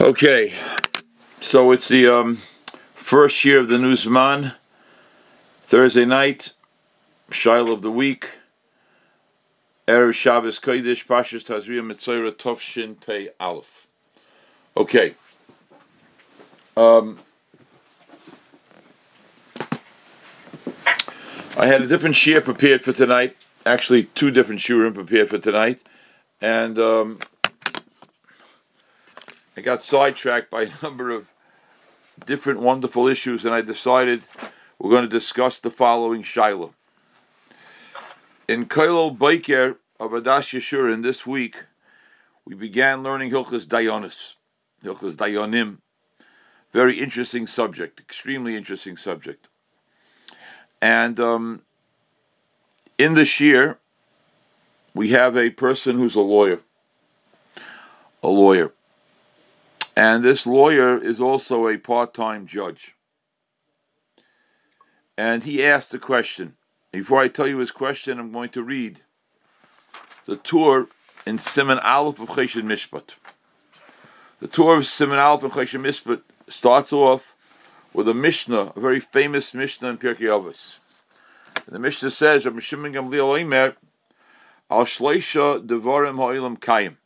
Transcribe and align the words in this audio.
Okay, 0.00 0.52
so 1.40 1.70
it's 1.70 1.86
the 1.86 2.08
um, 2.08 2.38
first 2.94 3.44
year 3.44 3.60
of 3.60 3.68
the 3.68 3.78
new 3.78 3.92
Zman, 3.94 4.56
Thursday 5.62 6.04
night, 6.04 6.52
Shaila 7.30 7.74
of 7.74 7.82
the 7.82 7.92
week, 7.92 8.30
Erev 9.86 10.14
Shabbos 10.14 10.58
Kodesh, 10.58 11.06
Pashas 11.06 11.44
Tazria 11.44 11.80
Mitzayra 11.80 12.32
Tovshin 12.32 13.00
Pei 13.00 13.30
Aleph. 13.38 13.86
Okay. 14.76 15.14
Um, 16.76 17.20
I 21.56 21.68
had 21.68 21.82
a 21.82 21.86
different 21.86 22.16
shir 22.16 22.40
prepared 22.40 22.82
for 22.82 22.92
tonight. 22.92 23.36
Actually, 23.64 24.04
two 24.04 24.32
different 24.32 24.60
shiurim 24.60 24.92
prepared 24.92 25.30
for 25.30 25.38
tonight, 25.38 25.82
and 26.40 26.80
um, 26.80 27.20
I 29.56 29.60
got 29.60 29.82
sidetracked 29.82 30.50
by 30.50 30.64
a 30.64 30.70
number 30.82 31.10
of 31.10 31.32
different 32.26 32.60
wonderful 32.60 33.06
issues, 33.06 33.44
and 33.44 33.54
I 33.54 33.60
decided 33.60 34.22
we're 34.78 34.90
going 34.90 35.02
to 35.02 35.08
discuss 35.08 35.58
the 35.58 35.70
following 35.70 36.22
Shaila. 36.22 36.72
In 38.48 38.66
Kailo 38.66 39.16
Baiker 39.16 39.76
of 40.00 40.10
Adas 40.10 40.52
Yeshurun 40.52 41.02
this 41.02 41.26
week, 41.26 41.64
we 42.44 42.54
began 42.54 43.02
learning 43.02 43.30
Hilchas 43.30 43.66
Dayonis, 43.66 44.34
Hilchas 44.82 45.16
Dayonim. 45.16 45.78
Very 46.72 46.98
interesting 46.98 47.46
subject, 47.46 48.00
extremely 48.00 48.56
interesting 48.56 48.96
subject. 48.96 49.46
And 50.82 51.20
um, 51.20 51.62
in 52.98 53.14
the 53.14 53.24
Shir, 53.24 53.78
we 54.92 55.10
have 55.10 55.36
a 55.36 55.50
person 55.50 55.96
who's 55.96 56.16
a 56.16 56.20
lawyer. 56.20 56.60
A 58.22 58.28
lawyer. 58.28 58.72
And 59.96 60.24
this 60.24 60.46
lawyer 60.46 60.98
is 60.98 61.20
also 61.20 61.68
a 61.68 61.78
part 61.78 62.14
time 62.14 62.46
judge. 62.46 62.94
And 65.16 65.44
he 65.44 65.64
asked 65.64 65.94
a 65.94 65.98
question. 65.98 66.56
Before 66.90 67.20
I 67.20 67.28
tell 67.28 67.46
you 67.46 67.58
his 67.58 67.70
question, 67.70 68.18
I'm 68.18 68.32
going 68.32 68.50
to 68.50 68.62
read 68.62 69.00
the 70.26 70.36
Tur 70.36 70.88
in 71.26 71.38
Siman 71.38 71.82
Aleph 71.84 72.20
of 72.20 72.28
Choshen 72.28 72.64
Mishpat. 72.64 73.10
The 74.40 74.48
Tur 74.48 74.76
of 74.76 74.82
Siman 74.84 75.22
Aleph 75.22 75.44
of 75.44 75.52
Choshen 75.52 75.82
Mishpat 75.82 76.22
starts 76.48 76.92
off 76.92 77.34
with 77.92 78.08
a 78.08 78.14
Mishnah, 78.14 78.72
a 78.74 78.80
very 78.80 79.00
famous 79.00 79.54
Mishnah 79.54 79.88
in 79.88 79.98
Pirkei 79.98 80.22
Avos. 80.22 80.74
The 81.66 81.78
Mishnah 81.78 82.10
says, 82.10 82.44
Rabbi 82.44 82.58
Shimon 82.58 82.92
Gamliel 82.92 83.40
Omer, 83.40 83.76
Al 84.70 84.84
Shleisha 84.84 85.64
Devarim 85.64 86.16
Ha'ilam 86.16 86.58
Kayim 86.58 86.96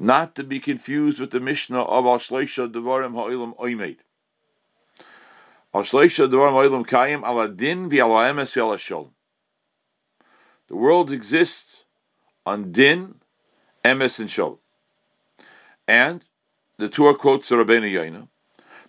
not 0.00 0.34
to 0.34 0.42
be 0.42 0.58
confused 0.58 1.20
with 1.20 1.30
the 1.30 1.38
Mishnah 1.38 1.82
of 1.82 2.06
Al 2.06 2.16
Shleisha 2.18 2.72
Devarim 2.72 3.12
Ha'ilam 3.12 3.54
Oimed. 3.58 3.98
Al 5.74 5.82
Devarim 5.82 6.52
Ha'ilam 6.52 6.86
Kayim 6.86 7.22
Aladin 7.22 7.90
V'Ala 7.90 8.32
Emes 8.32 8.56
V'Ala 8.56 9.10
The 10.68 10.74
world 10.74 11.12
exists 11.12 11.84
on 12.46 12.72
Din, 12.72 13.16
Emes, 13.84 14.18
and 14.18 14.30
Shalom. 14.30 14.58
And 15.86 16.24
the 16.78 16.88
Torah 16.88 17.14
quotes 17.14 17.50
the 17.50 17.56
Rabbeinu 17.56 17.92
Yoina, 17.92 18.28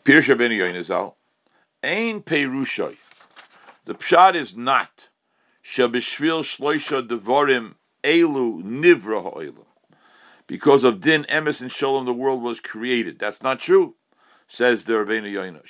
Pirush 0.06 0.34
Rabbeinu 0.34 0.58
Yoina 0.60 0.86
Zal, 0.86 1.18
Ein 1.84 2.22
Perushai. 2.22 2.96
The 3.84 3.96
pshat 3.96 4.36
is 4.36 4.56
not 4.56 5.10
Shabishvil 5.62 6.44
Shleisha 6.44 7.06
Devarim 7.06 7.74
Elu 8.02 8.64
Nivra 8.64 9.24
Ha'ilam 9.24 9.66
because 10.52 10.84
of 10.84 11.00
din, 11.00 11.24
emes, 11.30 11.62
and 11.62 11.72
shalom, 11.72 12.04
the 12.04 12.12
world 12.12 12.42
was 12.42 12.60
created. 12.60 13.18
That's 13.18 13.42
not 13.42 13.62
true, 13.62 13.96
says 14.50 14.84
the 14.84 14.96
Rabbeinu 14.96 15.32
Yoina. 15.32 15.62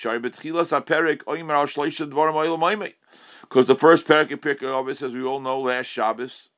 Because 3.41 3.67
the 3.67 3.75
first 3.75 4.07
parak 4.07 4.31
in 4.31 4.39
Pirkei 4.39 5.03
as 5.03 5.13
we 5.13 5.21
all 5.23 5.39
know, 5.39 5.59
last 5.59 5.85
Shabbos, 5.85 6.49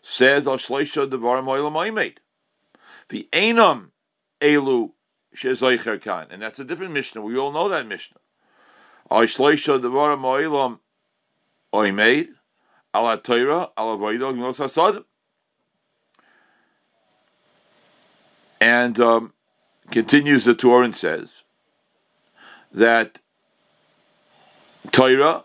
says 0.00 0.46
al 0.46 0.56
shleisha 0.56 1.06
dvarim 1.06 1.44
oilam. 1.44 2.16
The 3.10 3.28
enam 3.30 3.88
elu 4.40 4.92
shezoicher 5.36 6.00
kan, 6.00 6.28
and 6.30 6.40
that's 6.40 6.58
a 6.60 6.64
different 6.64 6.94
Mishnah. 6.94 7.20
We 7.20 7.36
all 7.36 7.52
know 7.52 7.68
that 7.68 7.86
Mishnah. 7.86 8.20
Al 9.10 9.24
shleisha 9.24 9.78
dvarim 9.78 10.22
oilam 10.22 10.78
oimed, 11.74 12.28
ala 12.94 13.18
Torah, 13.18 13.68
ala 13.76 13.98
gnos 13.98 15.04
And 18.60 19.00
um, 19.00 19.32
continues 19.90 20.44
the 20.44 20.54
Torah 20.54 20.84
and 20.84 20.94
says 20.94 21.44
that 22.72 23.20
Torah, 24.92 25.44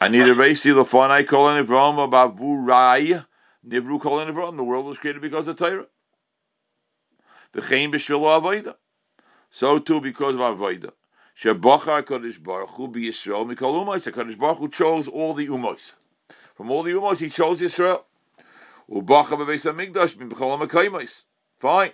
I 0.00 0.08
need 0.08 0.28
a 0.28 0.34
race, 0.34 0.64
Lefanai 0.64 1.24
Kolan 1.24 1.64
Ivram 1.64 2.10
Bavurai 2.10 3.24
Nivru 3.66 4.00
Kolan 4.00 4.32
Ivram. 4.32 4.56
The 4.56 4.64
world 4.64 4.86
was 4.86 4.98
created 4.98 5.22
because 5.22 5.48
of 5.48 5.56
Torah. 5.56 5.86
V'chein 7.54 7.92
b'shvilo 7.92 8.40
avoida. 8.40 8.76
So 9.50 9.78
too 9.78 10.00
because 10.00 10.34
of 10.34 10.40
avoida. 10.40 10.92
Shebacha 11.38 12.02
Hakadosh 12.02 12.42
Baruch 12.42 12.70
Hu 12.70 12.88
b'Yisrael 12.88 13.46
mikol 13.46 13.84
umos. 13.84 14.10
Hakadosh 14.10 14.38
Baruch 14.38 14.58
Hu 14.58 14.68
chose 14.68 15.08
all 15.08 15.34
the 15.34 15.46
umos. 15.46 15.92
From 16.54 16.70
all 16.70 16.82
the 16.82 16.92
umos, 16.92 17.20
he 17.20 17.28
chose 17.28 17.60
Yisrael. 17.60 18.02
Ubacha 18.90 19.30
b'Beis 19.30 19.70
Hamikdash 19.70 20.14
b'Bechol 20.16 20.68
HaMekayimos. 20.68 21.22
Fine. 21.58 21.92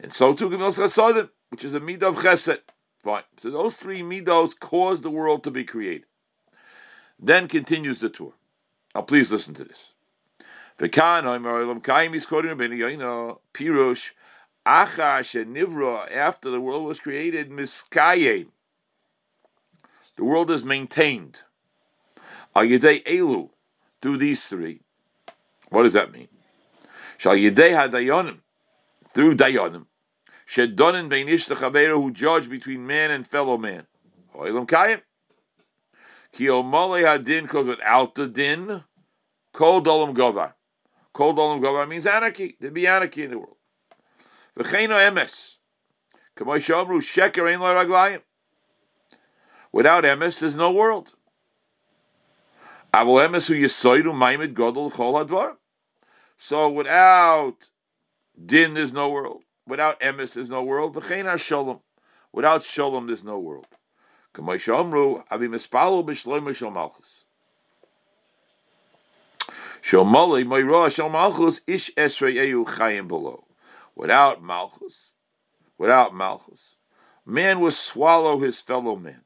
And 0.00 0.12
so 0.12 0.34
too 0.34 0.48
Gemilas 0.50 0.78
Chasadim, 0.78 1.30
which 1.50 1.64
is 1.64 1.74
a 1.74 1.80
midah 1.80 2.02
of 2.02 2.16
Chesed. 2.16 2.60
Fine. 3.02 3.22
So 3.38 3.50
those 3.50 3.76
three 3.76 4.02
midos 4.02 4.58
caused 4.58 5.02
the 5.02 5.10
world 5.10 5.44
to 5.44 5.50
be 5.50 5.64
created. 5.64 6.06
Then 7.18 7.48
continues 7.48 8.00
the 8.00 8.10
Tur. 8.10 8.32
Now 8.94 9.02
please 9.02 9.32
listen 9.32 9.54
to 9.54 9.64
this. 9.64 9.92
V'kan 10.78 11.22
oimer 11.22 11.64
olam 11.64 11.82
kaim 11.82 12.14
is 12.14 12.26
quoting 12.26 12.50
Rabbeinu 12.50 12.76
Yoina 12.78 13.38
Pirush 13.54 14.10
Acha 14.66 15.46
Nivra 15.46 16.10
after 16.14 16.50
the 16.50 16.60
world 16.60 16.84
was 16.84 17.00
created 17.00 17.50
miskayim. 17.50 18.48
The 20.16 20.24
world 20.24 20.50
is 20.50 20.64
maintained. 20.64 21.40
Ayidei 22.54 23.04
Elu 23.04 23.50
through 24.02 24.18
these 24.18 24.44
three. 24.44 24.80
What 25.70 25.84
does 25.84 25.92
that 25.92 26.12
mean? 26.12 26.28
Shal 27.18 27.34
Yidei 27.34 27.70
Hadayonim 27.72 28.38
through 29.16 29.34
Dayanim. 29.34 29.86
Shedonin 30.46 31.08
beinish 31.10 31.48
lechaberu 31.48 31.94
who 31.94 32.10
judge 32.12 32.50
between 32.50 32.86
man 32.86 33.10
and 33.10 33.26
fellow 33.26 33.56
man. 33.56 33.86
Oilam 34.36 34.66
kayim. 34.66 35.00
Ki 36.32 36.44
omale 36.48 37.02
hadin 37.02 37.48
goes 37.48 37.66
without 37.66 38.14
the 38.14 38.26
din. 38.28 38.84
Kol 39.54 39.80
dolam 39.80 40.14
govar. 40.14 40.52
Kol 41.14 41.32
dolam 41.32 41.62
govar 41.62 41.88
means 41.88 42.06
anarchy. 42.06 42.56
There'd 42.60 42.74
be 42.74 42.86
anarchy 42.86 43.24
in 43.24 43.30
the 43.30 43.38
world. 43.38 43.56
V'cheino 44.58 44.98
emes. 45.10 45.54
Kamay 46.36 46.58
shamru 46.58 47.00
sheker 47.00 47.50
ein 47.50 47.60
raglayim. 47.60 48.20
Without 49.72 50.04
emes, 50.04 50.40
there's 50.40 50.54
no 50.54 50.72
world. 50.72 51.14
Avol. 52.92 53.16
So 56.38 56.68
without 56.68 57.56
Din, 58.44 58.74
there's 58.74 58.92
no 58.92 59.08
world. 59.08 59.42
Without 59.66 59.98
emes, 60.00 60.34
there's 60.34 60.50
no 60.50 60.62
world. 60.62 60.94
V'chein 60.94 61.38
shalom. 61.38 61.80
Without 62.32 62.62
shalom, 62.62 63.06
there's 63.06 63.24
no 63.24 63.38
world. 63.38 63.66
Kamay 64.34 64.56
shamru 64.56 65.24
avi 65.30 65.48
mispalu 65.48 66.04
b'shloim 66.04 66.54
shel 66.54 66.70
malchus. 66.70 67.24
Shomali 69.82 70.44
moira 70.46 70.90
shel 70.90 71.08
malchus 71.08 71.60
ish 71.66 71.94
esrei 71.94 72.64
chayim 72.64 73.08
below. 73.08 73.44
Without 73.94 74.42
malchus, 74.42 75.12
without 75.78 76.14
malchus, 76.14 76.76
man 77.24 77.60
will 77.60 77.70
swallow 77.70 78.38
his 78.40 78.60
fellow 78.60 78.96
man. 78.96 79.22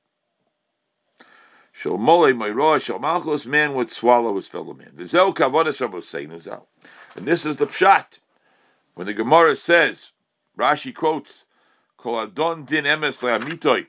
Shomali 1.75 2.37
moira 2.37 2.79
shel 2.79 3.01
malchus, 3.01 3.47
man 3.47 3.75
would 3.75 3.91
swallow 3.91 4.37
his 4.37 4.47
fellow 4.47 4.75
man. 4.75 4.93
And 4.97 5.09
this 7.27 7.47
is 7.47 7.57
the 7.57 7.67
pshat. 7.67 8.21
When 8.95 9.07
the 9.07 9.15
Gemara 9.15 9.57
says, 9.57 10.13
Rashi 10.59 10.95
quotes, 10.95 11.45
Kol 11.97 12.27
din 12.27 12.85
emes 12.85 13.23
la'amitoi. 13.23 13.87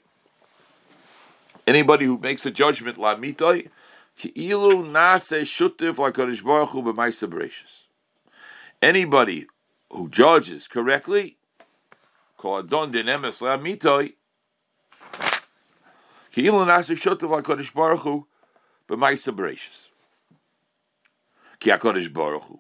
Anybody 1.65 2.06
who 2.06 2.18
makes 2.18 2.45
a 2.45 2.51
judgment 2.51 2.98
la'amitoi, 2.98 3.69
ki'ilu 4.18 4.83
nase 4.92 5.42
shutif 5.42 5.95
la'kadosh 5.95 6.44
baruch 6.44 6.69
hu 6.69 6.81
b'maisa. 6.81 7.51
Anybody 8.81 9.48
who 9.89 10.09
judges 10.09 10.68
correctly, 10.68 11.38
Kol 12.38 12.59
adon 12.59 12.92
din 12.92 13.06
emes 13.06 13.42
la'amitoi, 13.42 14.13
ki'ilu 16.33 16.65
nase 16.65 16.95
shutif 16.95 17.30
la'kadosh 17.30 17.74
baruch 17.74 18.01
hu 18.01 18.27
b'maisa 18.89 19.33
bereshis. 19.33 19.88
Ki 21.62 21.69
HaKadosh 21.69 22.12
Baruch 22.12 22.44
Hu. 22.45 22.59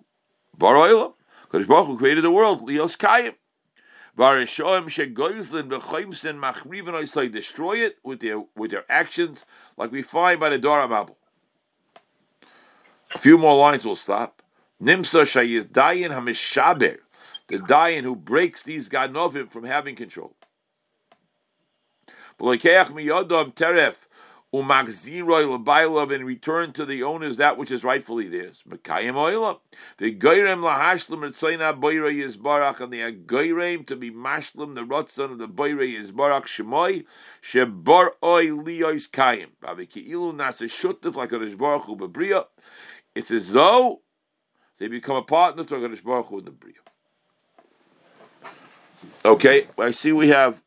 Baruch 0.55 1.15
Kadosh 1.51 1.67
Baruch 1.67 1.87
Hu 1.87 1.97
created 1.97 2.23
the 2.23 2.31
world, 2.31 2.63
Leos 2.63 2.95
Kayim. 2.95 3.35
Varishoim 4.17 4.85
shegoizlin 4.85 5.69
b'choimsin 5.69 6.39
machriven 6.39 6.93
oisai 6.93 7.29
destroy 7.31 7.77
it 7.77 7.97
with 8.03 8.21
their 8.21 8.41
with 8.55 8.71
their 8.71 8.85
actions, 8.89 9.45
like 9.77 9.91
we 9.91 10.01
find 10.01 10.39
by 10.39 10.49
the 10.49 10.57
Dora 10.57 10.87
Mabel. 10.87 11.17
A 13.13 13.17
few 13.17 13.37
more 13.37 13.55
lines 13.57 13.83
will 13.83 13.95
stop. 13.97 14.41
Nimsa 14.81 15.23
shayiz 15.23 15.65
dayin 15.65 16.11
hamishaber, 16.11 16.99
the 17.47 17.57
dayin 17.57 18.03
who 18.03 18.15
breaks 18.15 18.63
these 18.63 18.87
ganovim 18.89 19.49
from 19.49 19.65
having 19.65 19.95
control. 19.95 20.33
Teref 22.39 23.95
umachziroi 24.53 25.45
lebailov 25.45 26.13
and 26.13 26.25
return 26.25 26.73
to 26.73 26.85
the 26.85 27.03
owners 27.03 27.37
that 27.37 27.57
which 27.57 27.71
is 27.71 27.83
rightfully 27.83 28.27
theirs. 28.27 28.63
Mekayim 28.67 29.13
oilam. 29.13 29.59
The 29.97 30.13
goyrem 30.13 30.61
lahashlim 30.61 31.19
ritzayna 31.19 31.79
boyrei 31.79 32.21
yizbarach 32.21 32.81
and 32.81 32.91
the 32.91 32.99
goyrem 33.25 33.85
to 33.87 33.95
be 33.95 34.11
mashlim 34.11 34.75
the 34.75 34.83
rotzon 34.83 35.31
of 35.31 35.37
the 35.37 35.47
boyrei 35.47 35.97
yizbarach 35.97 36.43
shemoy 36.43 37.05
shebar 37.41 38.09
oi 38.23 38.47
liois 38.47 39.09
kayim. 39.09 39.47
Baviki'ilu 39.63 40.33
nasa 40.35 40.67
shutif 40.67 41.15
like 41.15 41.31
a 41.31 41.39
Baruch 41.55 41.83
Hu 41.83 41.95
bebriya. 41.95 42.45
It's 43.15 43.31
as 43.31 43.51
though 43.51 44.01
they 44.79 44.87
become 44.87 45.15
a 45.15 45.21
partner 45.21 45.63
to 45.63 45.75
HaKadosh 45.75 46.03
Baruch 46.03 46.27
Hu 46.27 46.39
in. 46.39 46.57
Okay, 49.23 49.67
I 49.77 49.91
see 49.91 50.11
we 50.11 50.29
have 50.29 50.61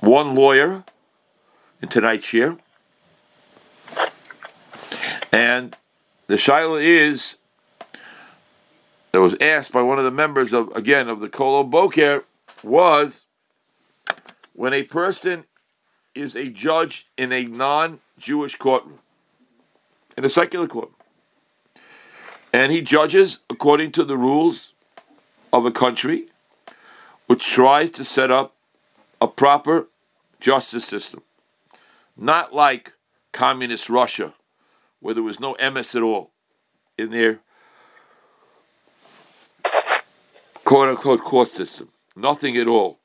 one 0.00 0.34
lawyer 0.34 0.84
in 1.82 1.88
tonight's 1.88 2.32
year. 2.32 2.56
And 5.32 5.76
the 6.28 6.36
Shaila 6.36 6.82
is 6.82 7.36
that 9.10 9.20
was 9.20 9.36
asked 9.40 9.72
by 9.72 9.82
one 9.82 9.98
of 9.98 10.04
the 10.04 10.10
members 10.10 10.52
of 10.52 10.74
again 10.74 11.08
of 11.08 11.20
the 11.20 11.28
Kolo 11.28 11.64
Boker 11.64 12.24
was 12.62 13.26
when 14.54 14.72
a 14.72 14.84
person 14.84 15.44
is 16.14 16.36
a 16.36 16.48
judge 16.48 17.06
in 17.16 17.32
a 17.32 17.44
non-Jewish 17.44 18.56
courtroom, 18.56 18.98
in 20.16 20.24
a 20.24 20.28
secular 20.28 20.66
courtroom, 20.66 20.94
and 22.52 22.70
he 22.70 22.82
judges 22.82 23.38
according 23.48 23.90
to 23.92 24.04
the 24.04 24.16
rules 24.16 24.74
of 25.52 25.64
a 25.66 25.70
country 25.70 26.28
which 27.26 27.46
tries 27.46 27.90
to 27.90 28.04
set 28.04 28.30
up 28.30 28.54
a 29.20 29.26
proper 29.26 29.88
justice 30.40 30.84
system. 30.84 31.22
Not 32.22 32.54
like 32.54 32.92
communist 33.32 33.90
Russia, 33.90 34.32
where 35.00 35.12
there 35.12 35.24
was 35.24 35.40
no 35.40 35.56
MS 35.60 35.96
at 35.96 36.02
all 36.02 36.30
in 36.96 37.10
their 37.10 37.40
quote 40.64 40.90
unquote 40.90 41.24
court 41.24 41.48
system. 41.48 41.88
Nothing 42.14 42.56
at 42.56 42.68
all 42.68 43.00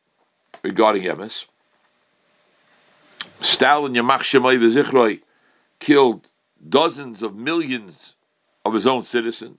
regarding 0.62 1.02
MS. 1.18 1.46
Stalin, 3.42 3.94
Yamach 3.96 4.20
Shemai 4.20 4.60
V'Zichroi, 4.60 5.22
killed 5.80 6.28
dozens 6.70 7.24
of 7.24 7.36
millions 7.36 8.14
of 8.66 8.76
his 8.76 8.86
own 8.86 9.02
citizens. 9.02 9.58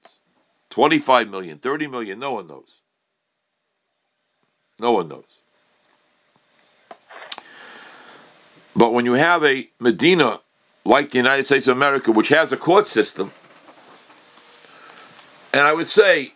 25 0.71 1.31
million, 1.31 1.59
30 1.59 1.89
million, 1.89 2.21
no 2.21 2.31
one 2.31 2.47
knows. 2.47 2.77
No 4.79 4.93
one 4.93 5.09
knows. 5.09 5.38
But 8.79 8.93
when 8.93 9.05
you 9.05 9.15
have 9.15 9.45
a 9.45 9.69
Medina 9.81 10.39
like 10.85 11.11
the 11.11 11.19
United 11.19 11.43
States 11.43 11.67
of 11.67 11.77
America, 11.77 12.13
which 12.13 12.29
has 12.29 12.53
a 12.53 12.57
court 12.57 12.87
system, 12.87 13.33
and 15.53 15.63
I 15.63 15.73
would 15.73 15.89
say, 15.89 16.35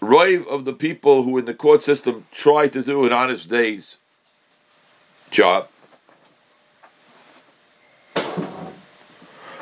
Roy 0.00 0.40
of 0.44 0.64
the 0.64 0.72
people 0.72 1.24
who 1.24 1.36
in 1.36 1.46
the 1.46 1.52
court 1.52 1.82
system 1.82 2.26
try 2.30 2.68
to 2.68 2.80
do 2.84 3.04
an 3.04 3.12
honest 3.12 3.50
day's 3.50 3.96
job. 5.32 5.66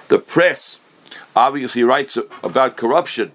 The 0.08 0.18
press 0.18 0.80
obviously 1.34 1.82
writes 1.82 2.18
about 2.44 2.76
corruption, 2.76 3.32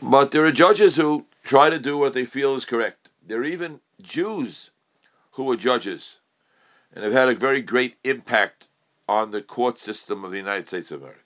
but 0.00 0.30
there 0.30 0.44
are 0.46 0.52
judges 0.52 0.94
who 0.94 1.26
try 1.42 1.68
to 1.68 1.80
do 1.80 1.98
what 1.98 2.12
they 2.12 2.24
feel 2.24 2.54
is 2.54 2.64
correct. 2.64 3.08
There 3.26 3.40
are 3.40 3.44
even 3.44 3.80
Jews 4.00 4.70
who 5.32 5.50
are 5.50 5.56
judges 5.56 6.18
and 6.94 7.04
have 7.04 7.12
had 7.12 7.28
a 7.28 7.34
very 7.34 7.60
great 7.60 7.96
impact 8.04 8.68
on 9.08 9.32
the 9.32 9.42
court 9.42 9.76
system 9.76 10.24
of 10.24 10.30
the 10.30 10.36
United 10.36 10.68
States 10.68 10.90
of 10.90 11.02
America. 11.02 11.20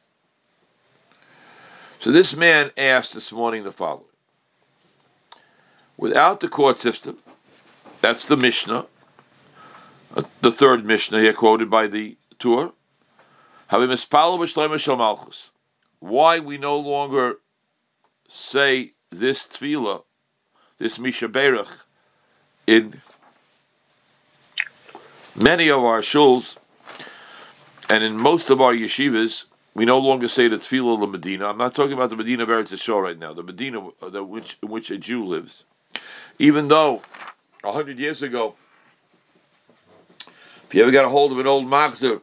So 2.00 2.10
this 2.10 2.34
man 2.34 2.70
asked 2.76 3.14
this 3.14 3.30
morning 3.30 3.64
the 3.64 3.72
following 3.72 4.04
Without 5.96 6.40
the 6.40 6.48
court 6.48 6.78
system, 6.78 7.18
that's 8.00 8.24
the 8.24 8.36
Mishnah, 8.36 8.86
uh, 10.16 10.22
the 10.40 10.52
third 10.52 10.84
Mishnah 10.84 11.20
here 11.20 11.32
quoted 11.32 11.68
by 11.68 11.86
the 11.88 12.16
Tur, 12.38 12.72
why 15.98 16.38
we 16.38 16.56
no 16.56 16.78
longer 16.78 17.34
say 18.28 18.92
this 19.10 19.46
tefillah, 19.46 20.04
this 20.78 20.98
Misha 20.98 21.28
Berach, 21.28 21.84
in 22.66 23.00
many 25.38 25.68
of 25.68 25.82
our 25.84 26.00
shuls 26.00 26.56
and 27.88 28.02
in 28.02 28.16
most 28.16 28.50
of 28.50 28.60
our 28.60 28.72
yeshivas, 28.72 29.44
we 29.74 29.84
no 29.84 29.98
longer 29.98 30.28
say 30.28 30.48
the 30.48 30.56
tefillah 30.56 30.94
of 30.94 31.00
the 31.00 31.06
Medina. 31.06 31.46
I'm 31.46 31.58
not 31.58 31.74
talking 31.74 31.92
about 31.92 32.10
the 32.10 32.16
Medina 32.16 32.42
of 32.42 32.48
Eretz 32.48 32.72
Yisrael 32.72 33.02
right 33.02 33.18
now, 33.18 33.32
the 33.32 33.42
Medina 33.42 33.88
uh, 34.02 34.08
the, 34.08 34.24
which, 34.24 34.58
in 34.62 34.68
which 34.68 34.90
a 34.90 34.98
Jew 34.98 35.24
lives. 35.24 35.64
Even 36.38 36.68
though 36.68 37.02
a 37.62 37.72
hundred 37.72 37.98
years 37.98 38.20
ago, 38.20 38.56
if 40.66 40.74
you 40.74 40.82
ever 40.82 40.90
got 40.90 41.04
a 41.04 41.08
hold 41.08 41.32
of 41.32 41.38
an 41.38 41.46
old 41.46 41.66
machzer, 41.66 42.20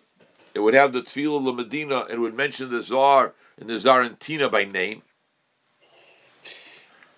it 0.53 0.59
would 0.59 0.73
have 0.73 0.93
the 0.93 1.01
tefillah 1.01 1.37
of 1.37 1.45
the 1.45 1.53
Medina 1.53 2.05
and 2.09 2.19
would 2.21 2.35
mention 2.35 2.69
the 2.69 2.83
Zar 2.83 3.33
and 3.59 3.69
the 3.69 3.75
Zarantina 3.75 4.51
by 4.51 4.65
name. 4.65 5.01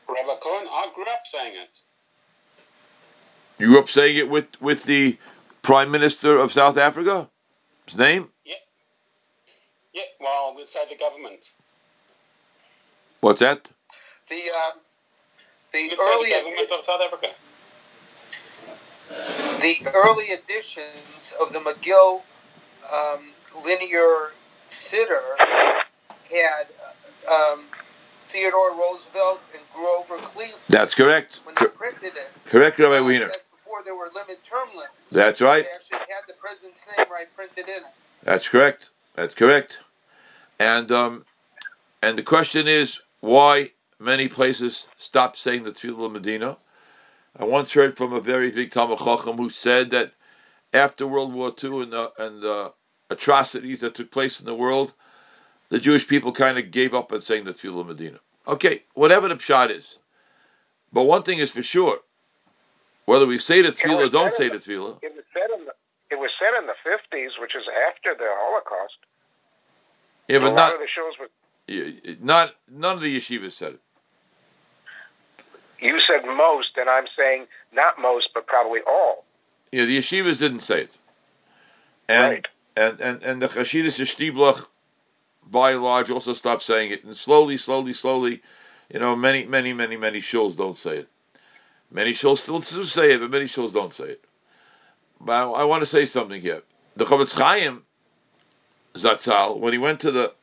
Rabbi 0.07 0.39
Cohen, 0.41 0.67
I 0.69 0.89
grew 0.95 1.03
up 1.03 1.23
saying 1.29 1.53
it. 1.55 1.79
You 3.59 3.67
grew 3.67 3.79
up 3.79 3.89
saying 3.89 4.15
it 4.15 4.29
with, 4.29 4.47
with 4.61 4.83
the 4.83 5.17
Prime 5.68 5.92
Minister 5.92 6.38
of 6.40 6.54
South 6.54 6.78
Africa? 6.78 7.30
His 7.88 7.98
name? 7.98 8.30
Yeah. 8.46 8.54
Yeah, 9.94 10.04
well, 10.22 10.56
let's 10.58 10.72
say 10.72 10.80
the 10.90 10.96
government. 10.96 11.50
What's 13.19 13.42
that? 13.42 13.68
The 14.30 14.36
uh, 14.36 14.78
the 15.74 15.90
Let's 15.90 16.02
early 16.02 16.30
say 16.30 16.40
the 16.40 16.46
government 16.46 16.71
of 16.71 16.86
South 16.86 17.02
Africa. 17.06 17.28
the 19.62 19.88
early 19.94 20.28
editions 20.28 21.33
of 21.42 21.52
the 21.52 21.59
McGill 21.59 22.21
um, 22.90 23.31
linear 23.66 24.31
sitter 24.69 25.19
had 26.31 26.68
um, 27.30 27.66
Theodore 28.30 28.71
Roosevelt 28.71 29.42
and 29.54 29.62
Grover 29.76 30.16
Cleveland 30.16 30.62
That's 30.69 30.95
correct. 30.95 31.42
when 31.44 31.56
they 31.59 31.66
printed 31.68 32.16
it. 32.16 32.30
Correct, 32.45 32.80
Rabbi 32.80 33.00
Uh, 33.00 33.04
Wiener. 33.04 33.31
That's 33.78 33.84
before 33.84 33.84
there 33.86 33.96
were 33.96 34.10
limit 34.14 34.40
term 34.50 34.69
limits. 34.76 34.94
That's 35.12 35.42
right. 35.42 35.64
They 35.64 35.76
actually 35.76 36.14
had 36.14 36.24
the 36.28 36.34
president's 36.34 36.81
name 36.98 37.07
right 37.12 37.28
printed 37.36 37.68
in 37.68 37.84
it. 37.84 37.94
That's 38.24 38.48
correct. 38.48 38.90
That's 39.16 39.34
correct. 39.34 39.80
And 40.60 40.92
um, 40.92 41.26
and 42.02 42.18
the 42.18 42.24
question 42.24 42.68
is 42.68 43.00
why 43.19 43.72
many 44.00 44.28
places 44.28 44.88
stop 44.98 45.36
saying 45.36 45.64
the 45.64 45.72
Tefillah 45.72 46.06
of 46.06 46.12
Medina. 46.12 46.57
I 47.40 47.46
once 47.46 47.74
heard 47.74 47.96
from 47.96 48.14
a 48.14 48.19
very 48.19 48.52
big 48.52 48.72
Talmud 48.72 49.00
Chacham 49.00 49.38
who 49.38 49.50
said 49.50 49.92
that 49.92 50.14
after 50.74 51.06
World 51.06 51.34
War 51.34 51.54
II 51.64 51.84
and 51.84 51.94
the 51.94 52.12
and 52.18 52.42
the 52.42 52.74
atrocities 53.10 53.81
that 53.81 53.96
took 53.96 54.12
place 54.12 54.40
in 54.40 54.46
the 54.46 54.56
world, 54.56 54.94
the 55.69 55.80
Jewish 55.80 56.07
people 56.07 56.31
kind 56.31 56.57
of 56.57 56.72
gave 56.72 56.94
up 56.94 57.12
on 57.12 57.22
saying 57.22 57.46
the 57.46 57.54
Tefillah 57.54 57.81
of 57.81 57.88
Medina. 57.88 58.19
Okay, 58.48 58.84
whatever 58.94 59.28
the 59.28 59.36
pshat 59.36 59.69
is. 59.69 59.98
But 60.92 61.04
one 61.04 61.24
thing 61.24 61.40
is 61.40 61.52
for 61.52 61.62
sure, 61.62 62.00
whether 63.07 63.26
we 63.26 63.40
say 63.40 63.61
the 63.64 63.69
Tefillah 63.69 64.06
or 64.07 64.09
don't 64.09 64.33
say 64.33 64.49
the 64.49 64.57
Tefillah, 64.57 64.99
It 65.02 65.16
was 65.16 65.23
said 65.33 65.49
in 65.57 65.66
the 65.66 65.73
it 66.11 66.19
was 66.19 66.31
said 66.40 66.54
in 66.59 66.68
the 66.68 66.76
fifties, 66.83 67.31
which 67.40 67.56
is 67.56 67.68
after 67.90 68.14
the 68.14 68.28
Holocaust. 68.30 68.97
yeah, 70.28 70.40
but 70.40 70.54
not 70.54 70.73
of 70.76 70.80
the 70.80 70.87
shows 70.87 71.14
were. 71.19 71.28
yeah, 71.68 72.14
not 72.21 72.54
none 72.69 72.95
of 72.97 73.02
the 73.02 73.18
yeshivas 73.18 73.54
said 73.54 73.73
it. 73.73 73.80
You 75.80 75.99
said 75.99 76.26
most, 76.26 76.78
and 76.78 76.90
I'm 76.90 77.06
saying 77.16 77.47
not 77.73 77.99
most, 77.99 78.30
but 78.33 78.45
probably 78.47 78.81
all. 78.87 79.26
Yeah, 79.71 79.85
the 79.85 79.97
yeshivas 79.99 80.40
didn't 80.40 80.61
say 80.61 80.81
it. 80.83 80.92
And 82.09 82.31
Right. 82.33 82.47
and, 82.76 82.99
and, 83.02 83.23
and 83.23 83.42
the 83.42 83.47
Chashidus 83.47 83.99
Shtiblach, 83.99 84.68
by 85.45 85.71
and 85.71 85.83
large, 85.83 86.09
also 86.09 86.33
stopped 86.33 86.61
saying 86.64 86.92
it. 86.92 87.04
And 87.04 87.16
slowly, 87.18 87.57
slowly, 87.57 87.94
slowly, 87.94 88.42
you 88.94 88.99
know, 88.99 89.16
many, 89.16 89.45
many, 89.45 89.73
many, 89.73 89.97
many 89.97 90.19
shuls 90.21 90.56
don't 90.56 90.78
say 90.78 90.99
it. 90.99 91.09
Many 91.91 92.13
shows 92.13 92.44
still 92.44 92.61
say 92.61 93.13
it, 93.13 93.21
but 93.21 93.31
many 93.31 93.47
shows 93.47 93.73
don't 93.73 93.94
say 93.94 94.06
it. 94.06 94.25
But 95.19 95.33
I, 95.33 95.44
I 95.44 95.63
want 95.63 95.81
to 95.81 95.85
say 95.87 96.06
something 96.06 96.41
here. 96.41 96.63
The 96.95 97.06
Chofetz 97.06 97.37
Chaim 97.37 97.83
Zatzal, 98.95 99.59
when 99.59 99.73
he 99.73 99.79
went 99.79 99.99
to 100.01 100.11
the 100.11 100.33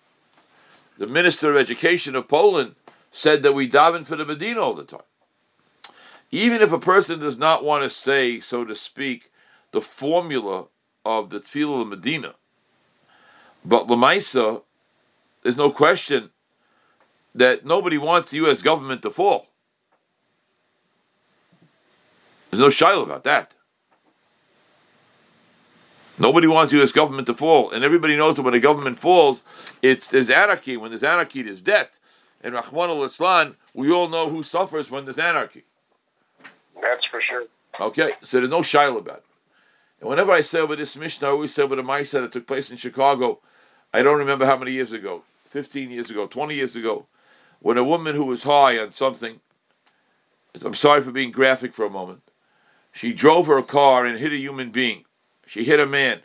the 0.96 1.06
Minister 1.08 1.50
of 1.50 1.56
Education 1.56 2.14
of 2.14 2.28
Poland, 2.28 2.76
said 3.10 3.42
that 3.42 3.54
we 3.54 3.68
daven 3.68 4.06
for 4.06 4.14
the 4.14 4.24
Medina 4.24 4.60
all 4.60 4.74
the 4.74 4.84
time. 4.84 5.00
even 6.30 6.62
if 6.62 6.72
a 6.72 6.78
person 6.78 7.18
does 7.18 7.36
not 7.36 7.64
want 7.64 7.82
to 7.82 7.90
say, 7.90 8.40
so 8.40 8.64
to 8.64 8.76
speak, 8.76 9.32
the 9.72 9.80
formula 9.80 10.66
of 11.04 11.30
the 11.30 11.40
Tefillah 11.40 11.82
of 11.82 11.88
Medina, 11.88 12.34
but 13.64 13.88
Lamaisa, 13.88 14.62
there's 15.42 15.56
no 15.56 15.70
question 15.70 16.30
that 17.34 17.64
nobody 17.64 17.98
wants 17.98 18.30
the 18.30 18.36
U.S. 18.38 18.62
government 18.62 19.02
to 19.02 19.10
fall. 19.10 19.48
There's 22.54 22.66
no 22.66 22.70
shy 22.70 22.94
about 22.94 23.25
that. 23.25 23.52
Nobody 26.20 26.46
wants 26.46 26.70
the 26.70 26.78
U.S. 26.78 26.92
government 26.92 27.26
to 27.26 27.34
fall, 27.34 27.73
and 27.73 27.84
everybody 27.84 28.16
knows 28.16 28.37
that 28.37 28.42
when 28.42 28.54
a 28.54 28.61
government 28.61 28.96
falls, 28.96 29.42
it's 29.82 30.06
there's 30.06 30.30
anarchy. 30.30 30.76
When 30.76 30.92
there's 30.92 31.02
anarchy, 31.02 31.42
there's 31.42 31.61
death. 31.61 31.99
And 32.42 32.54
Rahman 32.54 32.90
al 32.90 33.02
Islam, 33.02 33.56
we 33.73 33.90
all 33.90 34.08
know 34.08 34.28
who 34.28 34.44
suffers 34.44 34.88
when 34.88 35.04
there's 35.04 35.18
anarchy. 35.18 35.64
That's 36.80 37.04
for 37.04 37.20
sure. 37.20 37.46
Okay, 37.80 38.12
so 38.23 38.37
there's 38.37 38.50
no 38.50 38.62
shy 38.62 38.84
about 38.84 39.16
it. 39.16 39.25
And 40.00 40.08
whenever 40.08 40.30
I 40.30 40.42
say 40.42 40.61
over 40.61 40.76
this 40.76 40.94
mission, 40.94 41.26
I 41.26 41.30
always 41.30 41.52
say 41.52 41.62
over 41.64 41.75
the 41.75 41.82
Maisa 41.82 42.20
that 42.20 42.30
took 42.30 42.46
place 42.46 42.70
in 42.70 42.76
Chicago. 42.76 43.40
I 43.92 44.02
don't 44.02 44.18
remember 44.18 44.46
how 44.46 44.56
many 44.56 44.70
years 44.70 44.92
ago, 44.92 45.25
15 45.50 45.90
years 45.90 46.08
ago, 46.08 46.28
20 46.28 46.54
years 46.54 46.76
ago, 46.76 47.06
when 47.58 47.78
a 47.78 47.82
woman 47.82 48.14
who 48.14 48.26
was 48.26 48.44
high 48.44 48.78
on 48.78 48.92
something, 48.92 49.40
I'm 50.64 50.75
sorry 50.75 51.02
for 51.02 51.11
being 51.11 51.32
graphic 51.32 51.75
for 51.75 51.84
a 51.84 51.90
moment, 51.90 52.23
she 52.94 53.12
drove 53.12 53.48
her 53.48 53.60
car 53.60 54.06
and 54.06 54.20
hit 54.20 54.32
a 54.32 54.36
human 54.36 54.70
being. 54.70 55.04
She 55.46 55.64
hit 55.64 55.80
a 55.80 55.86
man. 55.86 56.20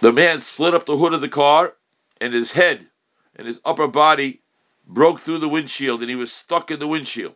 The 0.00 0.10
man 0.10 0.40
slid 0.40 0.74
up 0.74 0.86
the 0.86 0.96
hood 0.96 1.12
of 1.12 1.20
the 1.20 1.28
car, 1.28 1.74
and 2.18 2.32
his 2.32 2.52
head 2.52 2.88
and 3.36 3.46
his 3.46 3.60
upper 3.62 3.86
body 3.86 4.40
broke 4.86 5.20
through 5.20 5.38
the 5.38 5.50
windshield, 5.50 6.00
and 6.00 6.08
he 6.08 6.16
was 6.16 6.32
stuck 6.32 6.70
in 6.70 6.80
the 6.80 6.88
windshield. 6.88 7.34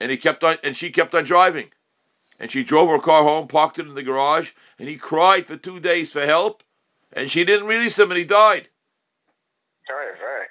And 0.00 0.10
he 0.10 0.16
kept 0.16 0.42
on, 0.42 0.56
and 0.64 0.74
she 0.74 0.90
kept 0.90 1.14
on 1.14 1.24
driving, 1.24 1.68
and 2.40 2.50
she 2.50 2.64
drove 2.64 2.88
her 2.88 2.98
car 2.98 3.22
home, 3.22 3.48
parked 3.48 3.78
it 3.78 3.86
in 3.86 3.94
the 3.94 4.02
garage, 4.02 4.52
and 4.78 4.88
he 4.88 4.96
cried 4.96 5.46
for 5.46 5.56
two 5.56 5.78
days 5.78 6.10
for 6.10 6.24
help, 6.24 6.62
and 7.12 7.30
she 7.30 7.44
didn't 7.44 7.68
release 7.68 7.98
him, 7.98 8.10
and 8.10 8.18
he 8.18 8.24
died. 8.24 8.68
Right, 9.90 10.14
right. 10.20 10.48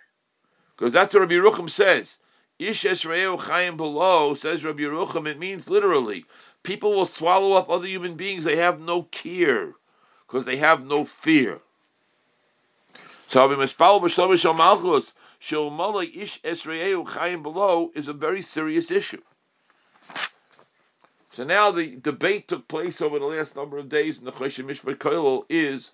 Because 0.77 0.93
that's 0.93 1.15
what 1.15 1.21
Rabbi 1.21 1.33
Yerucham 1.33 1.69
says. 1.69 2.19
Ish 2.61 2.83
Esreu 2.83 3.39
Chaim 3.39 3.75
below, 3.75 4.35
says 4.35 4.63
Rabbi 4.63 4.83
Yerucham, 4.83 5.27
it 5.27 5.39
means 5.39 5.67
literally, 5.67 6.25
people 6.61 6.91
will 6.91 7.07
swallow 7.07 7.53
up 7.53 7.71
other 7.71 7.87
human 7.87 8.13
beings. 8.15 8.43
They 8.43 8.57
have 8.57 8.79
no 8.79 9.03
care, 9.03 9.73
because 10.27 10.45
they 10.45 10.57
have 10.57 10.85
no 10.85 11.03
fear. 11.03 11.61
So 13.27 13.47
Malchus, 13.47 13.67
Ish 15.39 16.41
Esreu 16.43 17.07
Chaim 17.07 17.41
below 17.41 17.91
is 17.95 18.07
a 18.07 18.13
very 18.13 18.43
serious 18.43 18.91
issue. 18.91 19.23
So 21.31 21.43
now 21.43 21.71
the 21.71 21.95
debate 21.95 22.47
took 22.47 22.67
place 22.67 23.01
over 23.01 23.17
the 23.17 23.25
last 23.25 23.55
number 23.55 23.79
of 23.79 23.89
days 23.89 24.19
in 24.19 24.25
the 24.25 24.31
Choshen 24.33 24.65
Mishpat 24.65 24.97
Koilel 24.97 25.45
is 25.49 25.89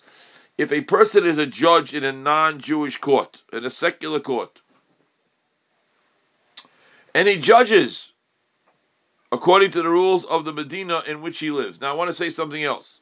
if 0.58 0.74
a 0.74 0.82
person 0.82 1.26
is 1.26 1.38
a 1.38 1.46
judge 1.46 1.94
in 1.94 2.04
a 2.04 2.12
non-Jewish 2.12 2.98
court, 2.98 3.44
in 3.54 3.64
a 3.64 3.70
secular 3.70 4.20
court, 4.20 4.60
and 7.18 7.28
he 7.28 7.36
judges 7.36 8.12
according 9.32 9.72
to 9.72 9.82
the 9.82 9.90
rules 9.90 10.24
of 10.26 10.46
the 10.46 10.54
Medina 10.54 11.02
in 11.08 11.20
which 11.24 11.40
he 11.40 11.50
lives. 11.50 11.82
Now, 11.82 11.90
I 11.90 11.96
want 11.96 12.10
to 12.10 12.14
say 12.14 12.30
something 12.30 12.64
else. 12.64 13.00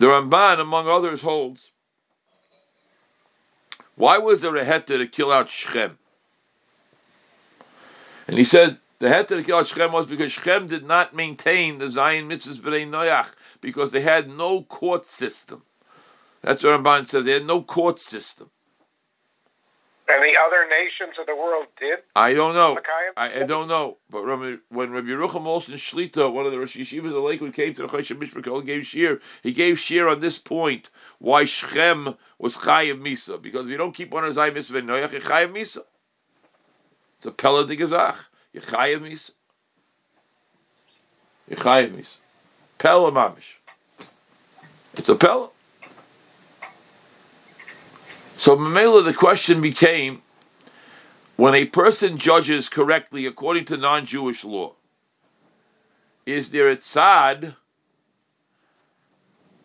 The 0.00 0.06
Ramban, 0.06 0.58
among 0.58 0.88
others, 0.88 1.22
holds 1.22 1.70
why 3.94 4.18
was 4.18 4.40
there 4.40 4.56
a 4.56 4.64
heta 4.64 4.98
to 4.98 5.06
kill 5.06 5.30
out 5.30 5.48
Shechem? 5.48 5.98
And 8.26 8.36
he 8.36 8.44
says 8.44 8.74
the 8.98 9.06
heta 9.06 9.28
to 9.28 9.44
kill 9.44 9.58
out 9.58 9.68
Shechem 9.68 9.92
was 9.92 10.08
because 10.08 10.32
Shechem 10.32 10.66
did 10.66 10.84
not 10.84 11.14
maintain 11.14 11.78
the 11.78 11.88
Zion 11.88 12.28
mitzvahs 12.28 12.58
b'nei 12.58 12.88
Noach 12.88 13.28
because 13.60 13.92
they 13.92 14.00
had 14.00 14.28
no 14.28 14.62
court 14.62 15.06
system. 15.06 15.62
That's 16.42 16.64
what 16.64 16.80
Ramban 16.82 17.06
says. 17.06 17.26
They 17.26 17.34
had 17.34 17.46
no 17.46 17.62
court 17.62 18.00
system. 18.00 18.50
And 20.10 20.22
the 20.22 20.34
other 20.42 20.66
nations 20.68 21.16
of 21.20 21.26
the 21.26 21.36
world 21.36 21.66
did. 21.78 21.98
I 22.16 22.32
don't 22.32 22.54
know. 22.54 22.78
I, 23.16 23.40
I 23.40 23.42
don't 23.42 23.68
know. 23.68 23.98
But 24.08 24.24
when 24.24 24.90
Rabbi 24.90 25.08
Yerucham 25.08 25.44
Olshin 25.44 25.74
Shlita, 25.74 26.32
one 26.32 26.46
of 26.46 26.52
the 26.52 26.58
Rosh 26.58 26.78
Yeshivas 26.78 27.14
of 27.14 27.22
Lakewood, 27.22 27.52
came 27.52 27.74
to 27.74 27.82
the 27.82 27.88
Choshen 27.88 28.18
Mishpat, 28.18 28.64
gave 28.64 28.86
shir. 28.86 29.20
He 29.42 29.52
gave 29.52 29.78
shir 29.78 30.08
on 30.08 30.20
this 30.20 30.38
point 30.38 30.88
why 31.18 31.44
Shechem 31.44 32.16
was 32.38 32.56
Chayiv 32.56 33.02
Misa 33.02 33.40
because 33.40 33.66
if 33.66 33.72
you 33.72 33.76
don't 33.76 33.94
keep 33.94 34.10
one 34.10 34.24
of 34.24 34.34
Zayim 34.34 34.54
Mitzvah 34.54 34.80
Noach, 34.80 35.12
you're 35.12 35.20
Chayiv 35.20 35.52
Misa. 35.52 35.82
It's 37.18 37.26
a 37.26 37.30
Pella 37.30 37.66
de 37.66 37.76
Gezach. 37.76 38.16
You're 38.54 38.62
Chayiv 38.62 39.00
Misa. 39.00 39.32
You're 41.50 41.58
Chayiv 41.58 41.94
Misa. 41.94 42.14
Pella 42.78 43.12
Mamish. 43.12 43.56
It's 44.94 45.10
a 45.10 45.16
Pella. 45.16 45.50
So 48.38 48.56
Mamela, 48.56 49.04
the 49.04 49.12
question 49.12 49.60
became 49.60 50.22
when 51.34 51.54
a 51.56 51.64
person 51.64 52.18
judges 52.18 52.68
correctly 52.68 53.26
according 53.26 53.64
to 53.64 53.76
non-Jewish 53.76 54.44
law, 54.44 54.74
is 56.24 56.50
there 56.50 56.70
a 56.70 56.76
tzad 56.76 57.56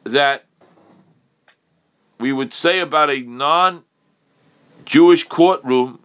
that 0.04 0.46
we 2.20 2.34
would 2.34 2.52
say 2.52 2.80
about 2.80 3.12
a 3.12 3.20
non-Jewish 3.20 3.86
courtroom 5.26 6.00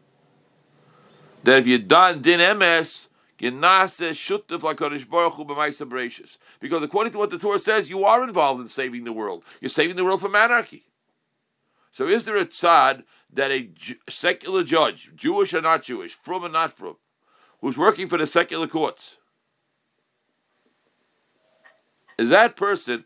that 1.44 1.60
if 1.60 1.66
you're 1.66 1.78
done 1.78 2.20
din 2.20 2.58
ms. 2.58 3.06
Because 3.38 3.62
according 6.82 7.12
to 7.12 7.18
what 7.18 7.30
the 7.30 7.38
Torah 7.38 7.58
says, 7.58 7.88
you 7.88 8.04
are 8.04 8.24
involved 8.24 8.60
in 8.60 8.68
saving 8.68 9.04
the 9.04 9.12
world. 9.12 9.42
You're 9.60 9.70
saving 9.70 9.96
the 9.96 10.04
world 10.04 10.20
from 10.20 10.34
anarchy. 10.34 10.87
So 11.92 12.06
is 12.06 12.24
there 12.24 12.36
a 12.36 12.46
tzad 12.46 13.04
that 13.32 13.50
a 13.50 13.70
secular 14.08 14.62
judge, 14.64 15.10
Jewish 15.14 15.52
or 15.54 15.60
not 15.60 15.82
Jewish, 15.82 16.12
from 16.12 16.44
or 16.44 16.48
not 16.48 16.72
from, 16.72 16.96
who's 17.60 17.76
working 17.76 18.08
for 18.08 18.18
the 18.18 18.26
secular 18.26 18.66
courts, 18.66 19.16
is 22.18 22.30
that 22.30 22.56
person 22.56 23.04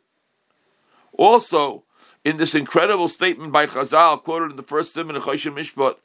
also 1.13 1.85
in 2.25 2.37
this 2.37 2.55
incredible 2.55 3.09
statement 3.09 3.53
by 3.53 3.67
Chazal, 3.67 4.23
quoted 4.23 4.51
in 4.51 4.57
the 4.57 4.63
first 4.63 4.97
siman 4.97 5.17
of 5.17 5.25
Choshen 5.25 5.55
Mishpat, 5.55 5.97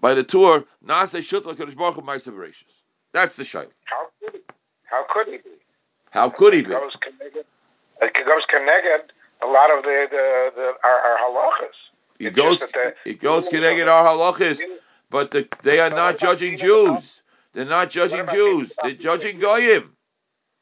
by 0.00 0.14
the 0.14 0.24
Tur, 0.24 0.64
Nase 0.84 1.22
Shut 1.22 1.44
Kadosh 1.44 1.76
Baruch 1.76 1.94
Hu. 1.94 2.42
That's 3.12 3.36
the 3.36 3.44
shayla. 3.44 3.68
How 3.84 4.08
could 4.20 4.34
he? 4.34 4.40
How 4.84 5.04
could 5.08 5.26
he 5.28 5.36
be? 5.38 5.50
How 6.10 6.28
could 6.28 6.54
he 6.54 6.62
be? 6.62 6.74
It 8.02 8.26
goes 8.26 8.44
connected 8.46 9.12
a 9.42 9.46
lot 9.46 9.70
of 9.70 9.84
the 9.84 10.08
the, 10.10 10.50
the 10.56 10.72
our, 10.84 10.98
our 10.98 11.18
halachas. 11.18 11.91
It 12.26 12.34
goes, 12.34 12.60
just 12.60 12.72
that 12.72 12.96
the- 13.04 13.10
it 13.10 13.20
goes 13.20 13.48
connected 13.48 13.88
our 13.88 14.04
halachas, 14.04 14.60
but 15.10 15.30
the, 15.30 15.48
they 15.62 15.80
are 15.80 15.90
not 15.90 16.18
judging 16.18 16.56
Jews. 16.56 17.22
They're 17.52 17.64
not 17.64 17.90
judging 17.90 18.26
Jews. 18.28 18.72
They're 18.82 18.92
judging 18.92 19.38
goyim. 19.38 19.96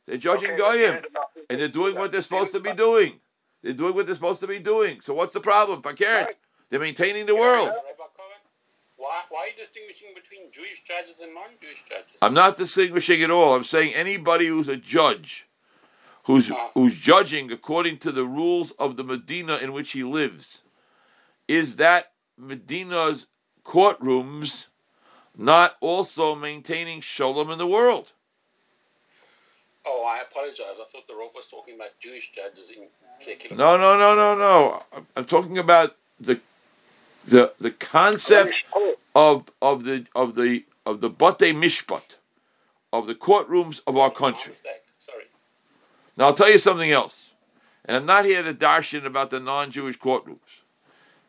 They're 0.06 0.16
judging 0.16 0.56
goyim, 0.56 0.92
let's 0.94 1.02
get 1.02 1.10
about- 1.10 1.26
and 1.48 1.60
they're 1.60 1.68
doing 1.68 1.94
what 1.96 2.10
they're 2.12 2.20
supposed 2.22 2.52
to 2.54 2.60
be 2.60 2.72
doing. 2.72 3.20
They're 3.62 3.72
doing 3.74 3.94
what 3.94 4.06
they're 4.06 4.14
supposed 4.14 4.40
to 4.40 4.46
be 4.46 4.58
doing. 4.58 5.00
So 5.02 5.14
what's 5.14 5.32
the 5.32 5.40
problem? 5.40 5.82
Fakert. 5.82 6.28
They're 6.70 6.80
maintaining 6.80 7.26
the 7.26 7.34
world. 7.36 7.70
Why, 8.96 9.22
why 9.30 9.40
are 9.40 9.46
you 9.46 9.52
distinguishing 9.58 10.08
between 10.14 10.52
Jewish 10.52 10.82
judges 10.86 11.20
and 11.22 11.34
non-Jewish 11.34 11.82
judges? 11.88 12.10
I'm 12.20 12.34
not 12.34 12.56
distinguishing 12.56 13.22
at 13.22 13.30
all. 13.30 13.54
I'm 13.54 13.64
saying 13.64 13.94
anybody 13.94 14.46
who's 14.46 14.68
a 14.68 14.76
judge, 14.76 15.46
who's 16.24 16.50
Ah. 16.50 16.70
who's 16.74 16.94
judging 16.96 17.50
according 17.50 17.98
to 18.00 18.12
the 18.12 18.24
rules 18.24 18.72
of 18.72 18.96
the 18.96 19.04
Medina 19.04 19.56
in 19.56 19.72
which 19.72 19.92
he 19.92 20.04
lives, 20.04 20.62
is 21.50 21.76
that 21.76 22.12
Medina's 22.38 23.26
courtrooms 23.64 24.66
not 25.36 25.76
also 25.80 26.36
maintaining 26.36 27.00
shalom 27.00 27.50
in 27.50 27.58
the 27.58 27.66
world? 27.66 28.12
Oh, 29.84 30.04
I 30.04 30.20
apologize. 30.22 30.76
I 30.80 30.84
thought 30.92 31.08
the 31.08 31.14
Rav 31.14 31.30
was 31.34 31.48
talking 31.48 31.74
about 31.74 31.88
Jewish 31.98 32.30
judges 32.32 32.70
in 32.70 32.84
particular. 33.18 33.56
No, 33.56 33.76
no, 33.76 33.98
no, 33.98 34.14
no, 34.14 34.36
no. 34.38 34.82
I'm- 34.92 35.06
I'm 35.16 35.24
talking 35.24 35.58
about 35.58 35.96
the 36.20 36.40
the 37.24 37.52
the 37.58 37.72
concept 37.72 38.54
of 39.14 39.50
of 39.60 39.84
the 39.84 40.06
of 40.14 40.36
the 40.36 40.64
of 40.86 41.00
the 41.00 41.10
bate 41.10 41.52
mishpat 41.54 42.16
of 42.92 43.06
the 43.08 43.14
courtrooms 43.14 43.80
of 43.88 43.96
our 43.96 44.10
country. 44.10 44.54
Sorry. 44.98 45.24
Now 46.16 46.26
I'll 46.26 46.34
tell 46.34 46.50
you 46.50 46.58
something 46.58 46.92
else, 46.92 47.32
and 47.84 47.96
I'm 47.96 48.06
not 48.06 48.24
here 48.24 48.42
to 48.42 48.54
darshan 48.54 49.04
about 49.04 49.30
the 49.30 49.40
non-Jewish 49.40 49.98
courtrooms, 49.98 50.59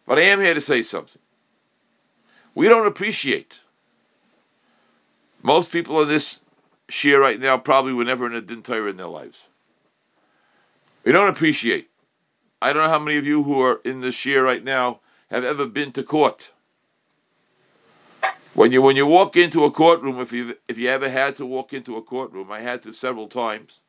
but 0.05 0.17
I 0.17 0.23
am 0.23 0.41
here 0.41 0.53
to 0.53 0.61
say 0.61 0.83
something. 0.83 1.21
We 2.53 2.67
don't 2.67 2.87
appreciate. 2.87 3.59
Most 5.41 5.71
people 5.71 6.01
in 6.01 6.07
this 6.07 6.39
share 6.89 7.19
right 7.19 7.39
now 7.39 7.57
probably 7.57 7.93
were 7.93 8.03
never 8.03 8.25
in 8.25 8.33
a 8.35 8.41
din 8.41 8.63
in 8.67 8.97
their 8.97 9.07
lives. 9.07 9.39
We 11.03 11.11
don't 11.11 11.29
appreciate. 11.29 11.89
I 12.61 12.73
don't 12.73 12.83
know 12.83 12.89
how 12.89 12.99
many 12.99 13.17
of 13.17 13.25
you 13.25 13.43
who 13.43 13.59
are 13.61 13.81
in 13.83 14.01
this 14.01 14.13
share 14.13 14.43
right 14.43 14.63
now 14.63 14.99
have 15.31 15.43
ever 15.43 15.65
been 15.65 15.91
to 15.93 16.03
court. 16.03 16.51
When 18.53 18.71
you 18.71 18.81
when 18.81 18.97
you 18.97 19.07
walk 19.07 19.37
into 19.37 19.63
a 19.63 19.71
courtroom, 19.71 20.19
if 20.19 20.33
you 20.33 20.57
if 20.67 20.77
you 20.77 20.89
ever 20.89 21.09
had 21.09 21.37
to 21.37 21.45
walk 21.45 21.73
into 21.73 21.95
a 21.95 22.01
courtroom, 22.01 22.51
I 22.51 22.59
had 22.59 22.83
to 22.83 22.93
several 22.93 23.27
times. 23.27 23.79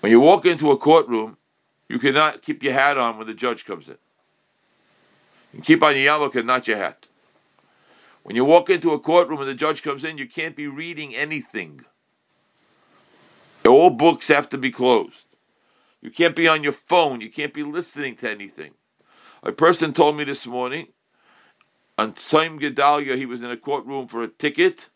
When 0.00 0.10
you 0.12 0.20
walk 0.20 0.46
into 0.46 0.70
a 0.70 0.76
courtroom, 0.78 1.36
you 1.90 1.98
cannot 1.98 2.40
keep 2.40 2.62
your 2.62 2.72
hat 2.72 2.96
on 2.96 3.18
when 3.18 3.26
the 3.26 3.34
judge 3.34 3.64
comes 3.64 3.88
in. 3.88 3.98
You 5.52 5.60
keep 5.60 5.82
on 5.82 5.96
your 5.96 6.04
yarmulke, 6.04 6.46
not 6.46 6.68
your 6.68 6.76
hat. 6.76 7.08
When 8.22 8.36
you 8.36 8.44
walk 8.44 8.70
into 8.70 8.92
a 8.92 9.00
courtroom 9.00 9.40
and 9.40 9.48
the 9.48 9.54
judge 9.54 9.82
comes 9.82 10.04
in, 10.04 10.16
you 10.16 10.28
can't 10.28 10.54
be 10.54 10.68
reading 10.68 11.16
anything. 11.16 11.84
All 13.66 13.90
books 13.90 14.28
have 14.28 14.48
to 14.50 14.58
be 14.58 14.70
closed. 14.70 15.26
You 16.00 16.12
can't 16.12 16.36
be 16.36 16.46
on 16.46 16.62
your 16.62 16.72
phone. 16.72 17.20
You 17.20 17.28
can't 17.28 17.52
be 17.52 17.64
listening 17.64 18.14
to 18.18 18.30
anything. 18.30 18.70
A 19.42 19.50
person 19.50 19.92
told 19.92 20.16
me 20.16 20.22
this 20.22 20.46
morning 20.46 20.88
on 21.98 22.12
Saim 22.12 22.60
Gedalia, 22.60 23.16
he 23.16 23.26
was 23.26 23.40
in 23.40 23.50
a 23.50 23.56
courtroom 23.56 24.06
for 24.06 24.22
a 24.22 24.28
ticket. 24.28 24.90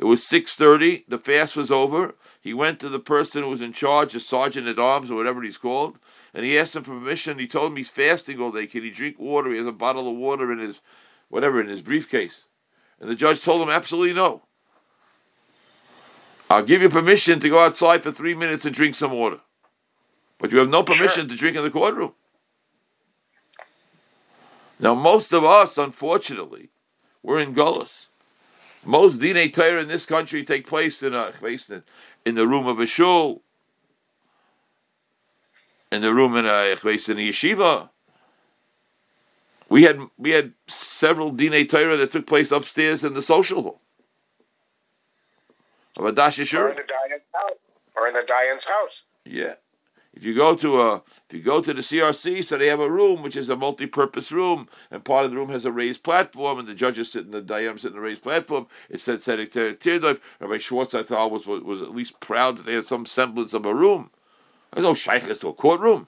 It 0.00 0.06
was 0.06 0.22
6.30. 0.22 1.04
The 1.08 1.18
fast 1.18 1.58
was 1.58 1.70
over. 1.70 2.14
He 2.40 2.54
went 2.54 2.80
to 2.80 2.88
the 2.88 2.98
person 2.98 3.42
who 3.42 3.50
was 3.50 3.60
in 3.60 3.74
charge, 3.74 4.14
the 4.14 4.20
sergeant 4.20 4.66
at 4.66 4.78
arms 4.78 5.10
or 5.10 5.14
whatever 5.14 5.42
he's 5.42 5.58
called, 5.58 5.98
and 6.32 6.42
he 6.42 6.58
asked 6.58 6.74
him 6.74 6.84
for 6.84 6.92
permission. 6.92 7.38
He 7.38 7.46
told 7.46 7.72
him 7.72 7.76
he's 7.76 7.90
fasting 7.90 8.40
all 8.40 8.50
day. 8.50 8.66
Can 8.66 8.82
he 8.82 8.88
drink 8.88 9.18
water? 9.18 9.50
He 9.50 9.58
has 9.58 9.66
a 9.66 9.72
bottle 9.72 10.08
of 10.08 10.16
water 10.16 10.50
in 10.50 10.58
his, 10.58 10.80
whatever, 11.28 11.60
in 11.60 11.68
his 11.68 11.82
briefcase. 11.82 12.46
And 12.98 13.10
the 13.10 13.14
judge 13.14 13.42
told 13.42 13.60
him 13.60 13.68
absolutely 13.68 14.14
no. 14.14 14.40
I'll 16.48 16.62
give 16.62 16.80
you 16.80 16.88
permission 16.88 17.38
to 17.38 17.50
go 17.50 17.62
outside 17.62 18.02
for 18.02 18.10
three 18.10 18.34
minutes 18.34 18.64
and 18.64 18.74
drink 18.74 18.94
some 18.94 19.12
water. 19.12 19.40
But 20.38 20.50
you 20.50 20.58
have 20.60 20.70
no 20.70 20.82
permission 20.82 21.28
to 21.28 21.36
drink 21.36 21.58
in 21.58 21.62
the 21.62 21.70
courtroom. 21.70 22.14
Now, 24.78 24.94
most 24.94 25.34
of 25.34 25.44
us, 25.44 25.76
unfortunately, 25.76 26.70
we're 27.22 27.38
in 27.38 27.54
Gullus. 27.54 28.06
Most 28.84 29.20
Dine 29.20 29.50
Torah 29.50 29.82
in 29.82 29.88
this 29.88 30.06
country 30.06 30.44
take 30.44 30.66
place 30.66 31.02
in 31.02 31.14
a 31.14 31.32
in 32.24 32.34
the 32.34 32.46
room 32.46 32.66
of 32.66 32.78
a 32.78 32.86
shul, 32.86 33.42
in 35.92 36.02
the 36.02 36.14
room 36.14 36.36
in 36.36 36.46
a 36.46 36.70
in 36.72 37.18
a 37.18 37.28
yeshiva. 37.28 37.90
We 39.68 39.84
had 39.84 40.00
we 40.18 40.30
had 40.30 40.54
several 40.66 41.30
Dine 41.30 41.66
Torah 41.66 41.96
that 41.96 42.10
took 42.10 42.26
place 42.26 42.50
upstairs 42.50 43.04
in 43.04 43.14
the 43.14 43.22
social 43.22 43.62
hall 43.62 43.80
of 45.96 46.06
a 46.06 46.12
Dash 46.12 46.38
Or 46.54 46.70
in 46.70 46.76
the 46.76 46.82
Dayan's 46.82 47.22
house. 47.32 47.58
Or 47.96 48.08
in 48.08 48.14
the 48.14 48.20
Dayan's 48.20 48.64
house. 48.64 49.02
Yeah. 49.24 49.54
If 50.20 50.26
you 50.26 50.34
go 50.34 50.54
to 50.54 50.82
a 50.82 50.96
if 50.96 51.32
you 51.32 51.40
go 51.40 51.62
to 51.62 51.72
the 51.72 51.80
CRC, 51.80 52.44
so 52.44 52.58
they 52.58 52.66
have 52.66 52.78
a 52.78 52.90
room 52.90 53.22
which 53.22 53.36
is 53.36 53.48
a 53.48 53.56
multi-purpose 53.56 54.30
room, 54.30 54.68
and 54.90 55.02
part 55.02 55.24
of 55.24 55.30
the 55.30 55.36
room 55.38 55.48
has 55.48 55.64
a 55.64 55.72
raised 55.72 56.02
platform, 56.02 56.58
and 56.58 56.68
the 56.68 56.74
judges 56.74 57.12
sit 57.12 57.24
in 57.24 57.30
the 57.30 57.40
diam 57.40 57.80
sit 57.80 57.92
in 57.92 57.94
the 57.94 58.00
raised 58.00 58.22
platform. 58.22 58.66
It 58.90 59.00
said 59.00 59.20
Tzedek 59.20 59.78
Tirdoif. 59.78 60.20
Rabbi 60.38 60.58
Schwartz, 60.58 60.92
I 60.92 61.04
thought, 61.04 61.30
was, 61.30 61.46
was 61.46 61.80
at 61.80 61.94
least 61.94 62.20
proud 62.20 62.58
that 62.58 62.66
they 62.66 62.74
had 62.74 62.84
some 62.84 63.06
semblance 63.06 63.54
of 63.54 63.64
a 63.64 63.74
room. 63.74 64.10
There's 64.74 64.84
no 64.84 64.92
shaykhs 64.92 65.38
to 65.38 65.48
a 65.48 65.54
courtroom. 65.54 66.06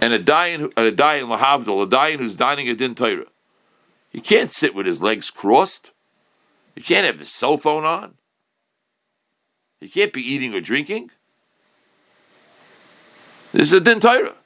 And 0.00 0.12
a 0.12 0.20
dying, 0.20 0.72
a 0.76 0.92
dying 0.92 1.26
lahavdil, 1.26 1.82
a 1.82 1.88
dying 1.88 2.20
who's 2.20 2.36
dining 2.36 2.68
a 2.68 2.76
din 2.76 2.94
Torah. 2.94 3.26
He 4.08 4.20
can't 4.20 4.52
sit 4.52 4.72
with 4.72 4.86
his 4.86 5.02
legs 5.02 5.32
crossed. 5.32 5.90
He 6.76 6.80
can't 6.80 7.06
have 7.06 7.18
his 7.18 7.32
cell 7.32 7.58
phone 7.58 7.84
on. 7.84 8.14
He 9.82 9.88
can't 9.88 10.12
be 10.12 10.22
eating 10.22 10.54
or 10.54 10.60
drinking. 10.60 11.10
This 13.50 13.62
is 13.62 13.72
a 13.72 13.80
din 13.80 13.98
Torah. 13.98 14.36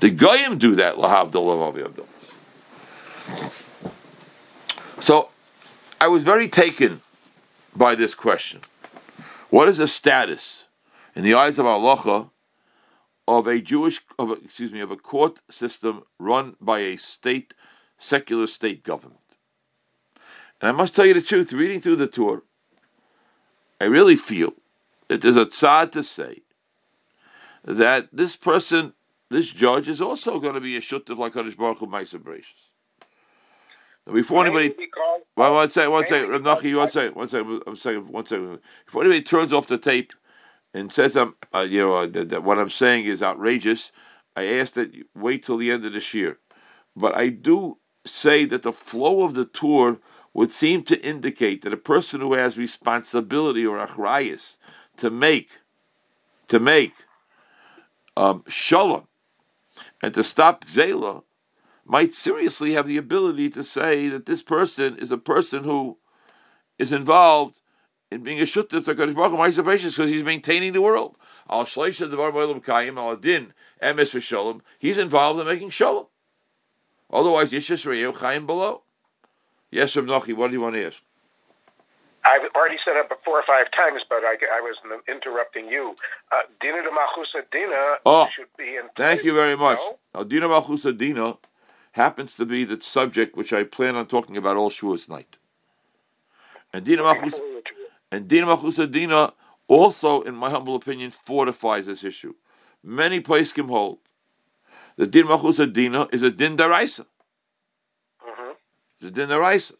The 0.00 0.10
goyim 0.10 0.56
do 0.56 0.74
that. 0.76 0.96
So, 4.98 5.28
I 6.00 6.08
was 6.08 6.24
very 6.24 6.48
taken 6.48 7.02
by 7.74 7.94
this 7.94 8.14
question. 8.14 8.62
What 9.50 9.68
is 9.68 9.76
the 9.76 9.86
status 9.86 10.64
in 11.14 11.22
the 11.22 11.34
eyes 11.34 11.58
of 11.58 11.66
Allah 11.66 12.30
of 13.28 13.46
a 13.46 13.60
Jewish, 13.60 14.00
of 14.18 14.30
a, 14.30 14.34
excuse 14.34 14.72
me, 14.72 14.80
of 14.80 14.90
a 14.90 14.96
court 14.96 15.42
system 15.50 16.04
run 16.18 16.56
by 16.62 16.78
a 16.78 16.96
state, 16.96 17.52
secular 17.98 18.46
state 18.46 18.84
government? 18.84 19.20
And 20.62 20.70
I 20.70 20.72
must 20.72 20.94
tell 20.94 21.04
you 21.04 21.12
the 21.12 21.20
truth. 21.20 21.52
Reading 21.52 21.82
through 21.82 21.96
the 21.96 22.06
Torah, 22.06 22.40
I 23.80 23.84
really 23.84 24.16
feel 24.16 24.52
that 25.08 25.22
there's 25.22 25.36
a 25.36 25.46
tzad 25.46 25.92
to 25.92 26.02
say 26.02 26.42
that 27.64 28.08
this 28.12 28.36
person, 28.36 28.94
this 29.30 29.50
judge, 29.50 29.88
is 29.88 30.00
also 30.00 30.38
going 30.38 30.54
to 30.54 30.60
be 30.60 30.76
a 30.76 30.80
shuttiv 30.80 31.18
like 31.18 31.34
Harish 31.34 31.56
Baruch 31.56 31.78
Hu 31.78 31.86
Ma'aser 31.86 32.20
Bereshis. 32.20 32.70
Before 34.12 34.44
anybody, 34.46 34.72
well, 35.36 35.54
one 35.54 35.68
second, 35.68 35.90
one 35.90 36.06
second, 36.06 36.30
Rav 36.30 36.42
Nachi, 36.42 36.76
one 36.76 36.88
second, 36.88 37.16
one 37.16 37.28
second, 37.28 37.62
I'm 37.66 37.74
saying, 37.74 38.06
one 38.06 38.24
second. 38.24 38.60
Before 38.84 39.02
anybody 39.02 39.22
turns 39.22 39.52
off 39.52 39.66
the 39.66 39.78
tape 39.78 40.12
and 40.72 40.92
says 40.92 41.16
I'm, 41.16 41.34
uh, 41.52 41.60
you 41.60 41.80
know, 41.80 41.96
uh, 41.96 42.06
that, 42.06 42.28
that 42.28 42.44
what 42.44 42.58
I'm 42.60 42.70
saying 42.70 43.06
is 43.06 43.20
outrageous, 43.20 43.90
I 44.36 44.44
ask 44.44 44.74
that 44.74 44.94
you 44.94 45.06
wait 45.16 45.42
till 45.42 45.56
the 45.56 45.72
end 45.72 45.84
of 45.84 45.92
this 45.92 46.14
year. 46.14 46.38
But 46.94 47.16
I 47.16 47.30
do 47.30 47.78
say 48.06 48.44
that 48.44 48.62
the 48.62 48.72
flow 48.72 49.24
of 49.24 49.34
the 49.34 49.44
Tur 49.44 49.98
would 50.36 50.52
seem 50.52 50.82
to 50.82 51.00
indicate 51.00 51.62
that 51.62 51.72
a 51.72 51.78
person 51.78 52.20
who 52.20 52.34
has 52.34 52.58
responsibility 52.58 53.64
or 53.64 53.78
achrayas 53.78 54.58
to 54.98 55.10
make, 55.10 55.48
to 56.46 56.60
make 56.60 56.92
um, 58.18 58.44
shalom 58.46 59.08
and 60.02 60.12
to 60.12 60.22
stop 60.22 60.66
zela 60.66 61.22
might 61.86 62.12
seriously 62.12 62.72
have 62.72 62.86
the 62.86 62.98
ability 62.98 63.48
to 63.48 63.64
say 63.64 64.08
that 64.08 64.26
this 64.26 64.42
person 64.42 64.98
is 64.98 65.10
a 65.10 65.16
person 65.16 65.64
who 65.64 65.96
is 66.78 66.92
involved 66.92 67.62
in 68.10 68.22
being 68.22 68.38
a 68.38 68.42
shuttif 68.42 68.84
to 68.84 68.94
Kadosh 68.94 69.14
Baruch 69.14 69.54
Hu 69.54 69.90
because 69.90 70.10
he's 70.10 70.22
maintaining 70.22 70.74
the 70.74 70.82
world. 70.82 71.16
Al 71.48 71.64
shleisha 71.64 72.10
devar 72.10 72.36
al 72.36 73.12
adin 73.12 73.54
emes 73.82 74.12
v'shalom. 74.12 74.60
He's 74.78 74.98
involved 74.98 75.40
in 75.40 75.46
making 75.46 75.70
shalom. 75.70 76.08
Otherwise, 77.10 77.52
yishas 77.52 77.86
reyu 77.86 78.12
chayim 78.12 78.46
below. 78.46 78.82
Yes, 79.76 79.94
Rav 79.94 80.06
Nochi, 80.06 80.34
what 80.34 80.46
do 80.46 80.54
you 80.54 80.62
want 80.62 80.74
to 80.74 80.86
ask? 80.86 81.02
I've 82.24 82.48
already 82.56 82.78
said 82.82 82.96
it 82.96 83.12
four 83.22 83.38
or 83.38 83.42
five 83.42 83.70
times, 83.72 84.06
but 84.08 84.22
I, 84.24 84.36
I 84.50 84.60
was 84.62 84.76
interrupting 85.06 85.68
you. 85.68 85.94
Uh, 86.32 86.40
Dina 86.62 86.82
de 86.82 86.88
Machusa 86.88 87.42
Dina 87.52 87.96
oh, 88.06 88.26
should 88.34 88.46
be 88.56 88.76
in. 88.76 88.84
Thank 88.96 89.22
you 89.22 89.34
very 89.34 89.54
much. 89.54 89.76
No? 89.76 89.98
Now, 90.14 90.22
Dina 90.24 90.48
Machusa 90.48 90.96
Dina 90.96 91.36
happens 91.92 92.36
to 92.36 92.46
be 92.46 92.64
the 92.64 92.80
subject 92.80 93.36
which 93.36 93.52
I 93.52 93.64
plan 93.64 93.96
on 93.96 94.06
talking 94.06 94.38
about 94.38 94.56
all 94.56 94.70
Shavuos 94.70 95.10
night. 95.10 95.36
And 96.72 96.82
Dina 96.82 97.02
Machusa, 97.02 97.40
and 98.10 98.26
Dina 98.26 98.46
Machusa 98.46 98.90
Dina 98.90 99.34
also, 99.68 100.22
in 100.22 100.34
my 100.34 100.48
humble 100.48 100.74
opinion, 100.74 101.10
fortifies 101.10 101.84
this 101.84 102.02
issue. 102.02 102.34
Many 102.82 103.20
can 103.20 103.68
hold 103.68 103.98
the 104.96 105.06
Din 105.06 105.26
Machusa 105.26 105.70
Dina 105.70 106.08
is 106.12 106.22
a 106.22 106.30
Din 106.30 106.56
Daraisa. 106.56 107.04
It's 109.00 109.08
a 109.08 109.10
Din 109.10 109.28
Daraisa. 109.28 109.74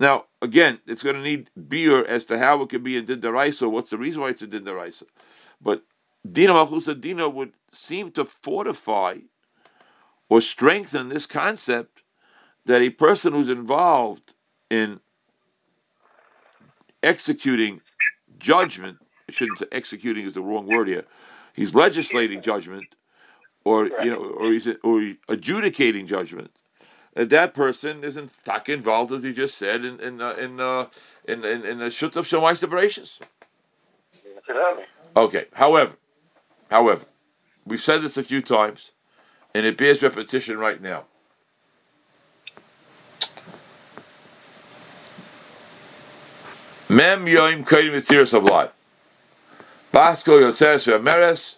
Now, 0.00 0.26
again, 0.40 0.78
it's 0.86 1.02
going 1.02 1.16
to 1.16 1.22
need 1.22 1.50
beer 1.68 2.04
as 2.04 2.24
to 2.26 2.38
how 2.38 2.62
it 2.62 2.68
could 2.68 2.84
be 2.84 2.96
a 2.96 3.02
din 3.02 3.20
deraisa. 3.20 3.70
What's 3.70 3.90
the 3.90 3.98
reason 3.98 4.20
why 4.20 4.30
it's 4.30 4.42
a 4.42 4.46
din 4.46 4.64
deraisa? 4.64 5.04
But 5.60 5.82
Dina 6.30 6.52
Malchusa 6.52 6.98
Dina 7.00 7.28
would 7.28 7.52
seem 7.70 8.12
to 8.12 8.24
fortify 8.24 9.18
or 10.28 10.40
strengthen 10.40 11.08
this 11.08 11.26
concept 11.26 12.02
that 12.64 12.80
a 12.82 12.90
person 12.90 13.32
who's 13.32 13.48
involved 13.48 14.34
in 14.70 15.00
executing 17.02 17.80
judgment, 18.38 18.98
I 19.28 19.32
shouldn't 19.32 19.58
say 19.58 19.66
executing 19.72 20.26
is 20.26 20.34
the 20.34 20.42
wrong 20.42 20.66
word 20.66 20.86
here. 20.86 21.04
He's 21.54 21.74
legislating 21.74 22.40
judgment, 22.40 22.94
or 23.64 23.86
you 23.86 24.10
know, 24.10 24.18
or 24.18 24.52
he's 24.52 24.68
or 24.84 25.14
adjudicating 25.28 26.06
judgment 26.06 26.52
that 27.18 27.30
that 27.30 27.52
person 27.52 28.04
is 28.04 28.16
in 28.16 28.30
tak 28.44 28.68
involved, 28.68 29.10
as 29.10 29.24
he 29.24 29.32
just 29.32 29.58
said, 29.58 29.84
in 29.84 29.98
in 29.98 30.22
uh, 30.22 30.34
in, 30.34 30.60
uh, 30.60 30.86
in 31.24 31.44
in 31.44 31.64
in 31.64 31.78
the 31.80 31.90
shut 31.90 32.14
of 32.14 32.28
shemai 32.28 32.56
separations. 32.56 33.18
Okay. 35.16 35.46
However, 35.54 35.96
however, 36.70 37.06
we've 37.66 37.80
said 37.80 38.02
this 38.02 38.16
a 38.16 38.22
few 38.22 38.40
times, 38.40 38.92
and 39.52 39.66
it 39.66 39.76
bears 39.76 40.00
repetition 40.00 40.58
right 40.58 40.80
now. 40.80 41.06
Mem 46.88 47.26
yoim 47.26 47.66
kodim 47.66 47.94
mitziras 47.94 48.32
of 48.32 48.44
life. 48.44 48.70
Basko 49.92 50.38
yotzeres 50.38 50.86
ve'meres. 50.86 51.56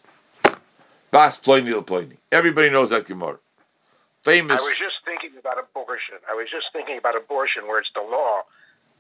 Bas 1.11 1.39
ploini 1.39 1.85
ploini. 1.85 2.17
Everybody 2.33 2.71
knows 2.71 2.89
that 2.89 3.07
Gemara 3.07 3.41
famous. 4.25 4.61
I 4.61 4.65
was 4.65 4.79
just 4.79 4.99
thinking 5.05 5.31
about 5.39 5.59
abortion. 5.59 6.17
I 6.31 6.35
was 6.35 6.49
just 6.51 6.73
thinking 6.73 6.99
about 6.99 7.17
abortion, 7.17 7.67
where 7.67 7.79
it's 7.79 7.91
the 7.95 8.03
law. 8.03 8.43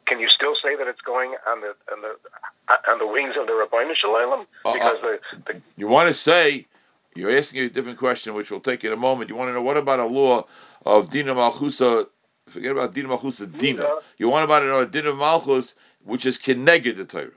Can 0.07 0.19
you 0.21 0.29
still 0.29 0.55
say 0.55 0.77
that 0.77 0.87
it's 0.89 1.01
going 1.03 1.35
on 1.47 1.61
the 1.61 1.75
on 1.93 2.03
the 2.03 2.91
on 2.91 2.99
the 2.99 3.07
wings 3.07 3.37
of 3.37 3.47
the 3.47 3.53
Rabbeinu 3.53 3.95
Shalom? 3.95 4.47
Uh, 4.65 4.73
Because 4.73 4.99
uh, 5.03 5.17
the, 5.47 5.53
the 5.53 5.63
you 5.77 5.89
want 5.89 6.09
to 6.09 6.15
say 6.15 6.67
You're 7.15 7.37
asking 7.37 7.63
a 7.65 7.69
different 7.69 7.99
question, 7.99 8.35
which 8.35 8.51
we'll 8.51 8.61
take 8.61 8.85
in 8.85 8.93
a 8.93 8.97
moment. 8.97 9.31
You 9.31 9.37
want 9.37 9.49
to 9.51 9.53
know 9.53 9.63
what 9.63 9.77
about 9.77 10.01
a 10.01 10.07
law 10.07 10.47
of 10.87 11.11
Dina 11.11 11.35
Malchusa? 11.35 12.07
Forget 12.49 12.73
about 12.73 12.95
Dina 12.95 13.09
Malchusa, 13.09 13.47
Dina. 13.59 13.89
You 14.17 14.29
want 14.29 14.45
about 14.45 14.63
a 14.63 14.87
Dina 14.87 15.15
Malchus, 15.15 15.75
which 16.05 16.25
is 16.25 16.39
Keneged 16.39 16.97
the 16.97 17.05
Torah. 17.05 17.31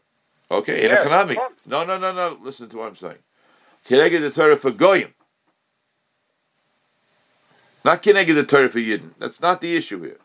Okay, 0.51 0.85
in 0.85 0.91
Yeah, 0.91 1.01
a 1.01 1.03
fine. 1.03 1.37
No, 1.65 1.83
no, 1.83 1.97
no, 1.97 2.11
no. 2.11 2.37
Listen 2.41 2.69
to 2.69 2.77
what 2.77 2.87
I'm 2.87 2.95
saying. 2.95 3.17
Keneged 3.87 4.21
the 4.21 4.31
Torah 4.31 4.57
for 4.57 4.71
Goyim. 4.71 5.13
Not 7.83 8.01
Keneged 8.01 8.35
the 8.35 8.43
Torah 8.43 8.69
for 8.69 8.79
Yidden. 8.79 9.11
That's 9.19 9.41
not 9.41 9.61
the 9.61 9.75
issue 9.75 10.01
here. 10.01 10.19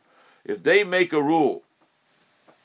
If 0.45 0.63
they 0.63 0.85
make 0.85 1.13
a 1.13 1.23
rule 1.23 1.63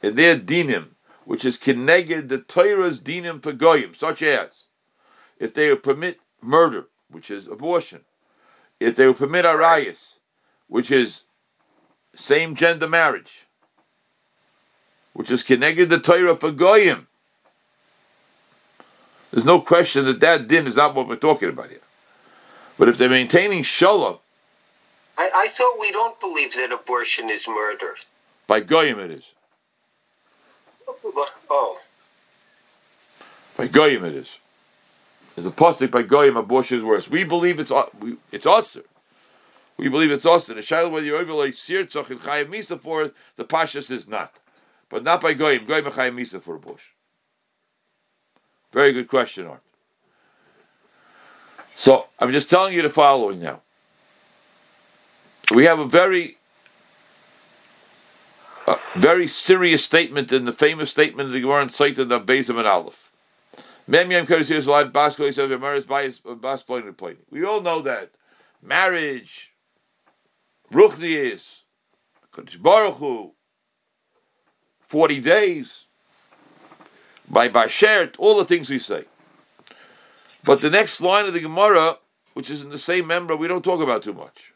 in 0.01 0.15
their 0.15 0.37
dinim, 0.37 0.89
which 1.25 1.45
is 1.45 1.57
Keneged 1.57 2.29
the 2.29 2.37
Torah's 2.37 2.99
dinim 2.99 3.41
for 3.41 3.53
Goyim, 3.53 3.95
such 3.95 4.21
as 4.21 4.63
if 5.39 5.53
they 5.53 5.75
permit 5.75 6.19
murder, 6.41 6.87
which 7.09 7.31
is 7.31 7.47
abortion, 7.47 8.01
if 8.79 8.95
they 8.95 9.11
permit 9.13 9.45
arayas, 9.45 10.13
which 10.67 10.91
is 10.91 11.23
same 12.15 12.55
gender 12.55 12.87
marriage, 12.87 13.45
which 15.13 15.31
is 15.31 15.43
connected 15.43 15.89
the 15.89 15.99
Torah 15.99 16.35
for 16.35 16.51
goyim. 16.51 17.07
There's 19.31 19.45
no 19.45 19.61
question 19.61 20.05
that 20.05 20.19
that 20.19 20.47
din 20.47 20.67
is 20.67 20.77
not 20.77 20.95
what 20.95 21.07
we're 21.07 21.15
talking 21.15 21.49
about 21.49 21.69
here. 21.69 21.79
But 22.77 22.89
if 22.89 22.97
they're 22.97 23.09
maintaining 23.09 23.63
shalom 23.63 24.17
I, 25.17 25.29
I 25.35 25.47
thought 25.47 25.77
we 25.79 25.91
don't 25.91 26.19
believe 26.19 26.53
that 26.55 26.71
abortion 26.71 27.29
is 27.29 27.47
murder. 27.47 27.95
by 28.47 28.59
goyim, 28.59 28.99
it 28.99 29.11
is 29.11 29.23
oh, 31.49 31.79
by 33.57 33.67
goyim, 33.67 34.03
it 34.05 34.15
is. 34.15 34.37
There's 35.35 35.45
a 35.45 35.51
pasuk 35.51 35.91
by 35.91 36.03
goyim, 36.03 36.37
abortion 36.37 36.79
is 36.79 36.83
worse. 36.83 37.09
We 37.09 37.23
believe 37.23 37.59
it's 37.59 37.71
we, 37.99 38.17
it's 38.31 38.45
usher. 38.45 38.83
We 39.77 39.89
believe 39.89 40.11
it's 40.11 40.25
usher. 40.25 40.53
The 40.53 40.61
shiloh 40.61 40.89
whether 40.89 41.05
you 41.05 41.17
overlay 41.17 41.51
sirtzach 41.51 42.09
and 42.09 42.19
chayav 42.19 42.45
misa 42.45 42.79
for 42.79 43.03
it, 43.03 43.15
the 43.35 43.43
pasha 43.43 43.81
says 43.81 44.07
not, 44.07 44.39
but 44.89 45.03
not 45.03 45.21
by 45.21 45.33
goyim. 45.33 45.65
Goyim 45.65 45.85
and 45.85 45.95
chayav 45.95 46.15
misa 46.15 46.41
for 46.41 46.55
abortion. 46.55 46.91
Very 48.71 48.93
good 48.93 49.07
question, 49.07 49.45
Art. 49.47 49.61
So 51.75 52.07
I'm 52.19 52.31
just 52.31 52.49
telling 52.49 52.73
you 52.73 52.81
the 52.81 52.89
following 52.89 53.39
now. 53.39 53.61
We 55.51 55.65
have 55.65 55.79
a 55.79 55.85
very, 55.85 56.37
a 58.65 58.79
very 58.95 59.27
serious 59.27 59.83
statement 59.83 60.31
in 60.31 60.45
the 60.45 60.53
famous 60.53 60.89
statement 60.89 61.27
of 61.27 61.33
the 61.33 61.41
Gemara 61.41 61.63
in 61.63 61.69
Satan 61.69 62.11
of 62.11 62.25
Bezim 62.25 62.57
and 62.57 62.67
Aleph. 62.67 63.11
We 63.85 63.95
all 67.45 67.61
know 67.61 67.81
that 67.81 68.11
marriage, 68.61 69.51
Ruchniis, 70.71 71.63
Kodesh 72.31 72.61
Baruch 72.61 72.95
Hu, 72.95 73.33
forty 74.79 75.19
days, 75.19 75.83
by 77.29 77.49
Bashert, 77.49 78.15
all 78.17 78.37
the 78.37 78.45
things 78.45 78.69
we 78.69 78.79
say. 78.79 79.03
But 80.45 80.61
the 80.61 80.69
next 80.69 81.01
line 81.01 81.25
of 81.25 81.33
the 81.33 81.41
Gemara, 81.41 81.97
which 82.33 82.49
is 82.49 82.61
in 82.61 82.69
the 82.69 82.77
same 82.77 83.05
member, 83.05 83.35
we 83.35 83.49
don't 83.49 83.63
talk 83.63 83.81
about 83.81 84.03
too 84.03 84.13
much. 84.13 84.52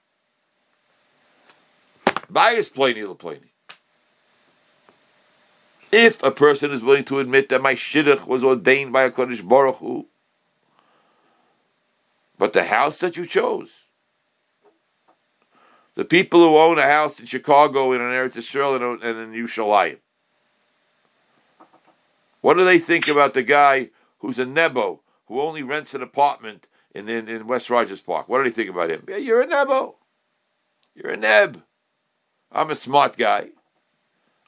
Bias 2.30 2.70
Pliny 2.70 3.06
Pliny. 3.16 3.54
If 5.92 6.22
a 6.22 6.32
person 6.32 6.72
is 6.72 6.84
willing 6.84 7.06
to 7.06 7.20
admit 7.20 7.50
that 7.50 7.62
my 7.62 7.74
shidduch 7.74 8.28
was 8.28 8.44
ordained 8.44 8.92
by 8.92 9.04
a 9.04 9.12
Kodesh 9.12 9.48
Baruch 9.48 9.78
Hu, 9.78 10.08
but 12.38 12.54
the 12.54 12.66
house 12.66 13.00
that 13.00 13.16
you 13.16 13.26
chose, 13.26 13.86
the 15.96 16.04
people 16.04 16.42
who 16.42 16.58
own 16.58 16.78
a 16.78 16.84
house 16.84 17.20
in 17.20 17.26
Chicago 17.26 17.94
and 17.94 18.02
in 18.02 18.10
Eretz 18.10 18.36
Yisrael 18.36 18.76
and 18.76 19.02
and 19.02 19.36
in 19.36 19.44
Yerushalayim, 19.44 19.98
what 22.42 22.56
do 22.56 22.66
they 22.66 22.80
think 22.80 23.08
about 23.08 23.34
the 23.34 23.44
guy 23.44 23.90
who's 24.20 24.38
a 24.38 24.46
nebo 24.46 25.02
who 25.28 25.40
only 25.40 25.64
rents 25.64 25.94
an 25.94 26.02
apartment 26.02 26.68
in 26.94 27.08
in, 27.08 27.30
in 27.30 27.48
West 27.48 27.70
Rogers 27.70 28.02
Park? 28.02 28.28
What 28.28 28.40
do 28.40 28.44
they 28.44 28.50
think 28.50 28.70
about 28.70 28.92
him? 28.92 29.06
Yeah, 29.08 29.18
you're 29.18 29.42
a 29.42 29.48
nebo. 29.48 29.96
You're 30.94 31.14
a 31.14 31.18
neb. 31.18 31.64
I'm 32.52 32.70
a 32.70 32.76
smart 32.76 33.18
guy. 33.18 33.50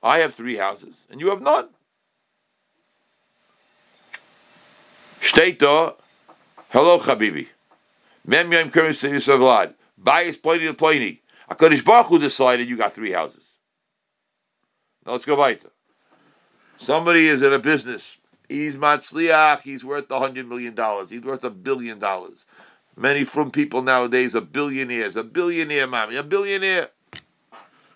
I 0.02 0.20
have 0.20 0.34
three 0.34 0.58
houses, 0.58 0.96
and 1.10 1.20
you 1.20 1.30
have 1.30 1.42
none. 1.42 1.70
Da, 5.58 5.94
hello, 6.70 7.00
Habibi. 7.00 7.48
Mem 8.26 8.52
yom 8.52 8.72
kurim 8.72 8.92
seivis 8.92 9.28
avlad. 9.28 9.74
Bias 9.98 10.38
plenty 10.38 10.66
to 10.66 10.74
plenty. 10.74 11.22
HaKadosh 11.50 11.84
Baruch 11.84 12.08
Hu 12.08 12.20
decided 12.20 12.70
you 12.70 12.78
got 12.78 12.94
three 12.94 13.12
houses. 13.12 13.54
Now 15.06 15.14
let's 15.14 15.26
go 15.26 15.36
weiter. 15.36 15.70
Somebody 16.78 17.28
is 17.28 17.42
in 17.42 17.54
a 17.54 17.60
business. 17.60 18.18
He's 18.48 18.76
matzliach. 18.76 19.62
He's 19.62 19.84
worth 19.84 20.10
a 20.12 20.20
hundred 20.20 20.48
million 20.48 20.76
dollars. 20.76 21.10
He's 21.10 21.24
worth 21.24 21.44
a 21.44 21.50
billion 21.50 22.00
dollars. 22.00 22.46
Many 22.96 23.24
from 23.24 23.52
people 23.52 23.82
nowadays 23.82 24.36
are 24.36 24.42
billionaires. 24.42 25.16
A 25.16 25.24
billionaire, 25.24 25.88
mommy, 25.88 26.16
a 26.16 26.24
billionaire. 26.24 26.90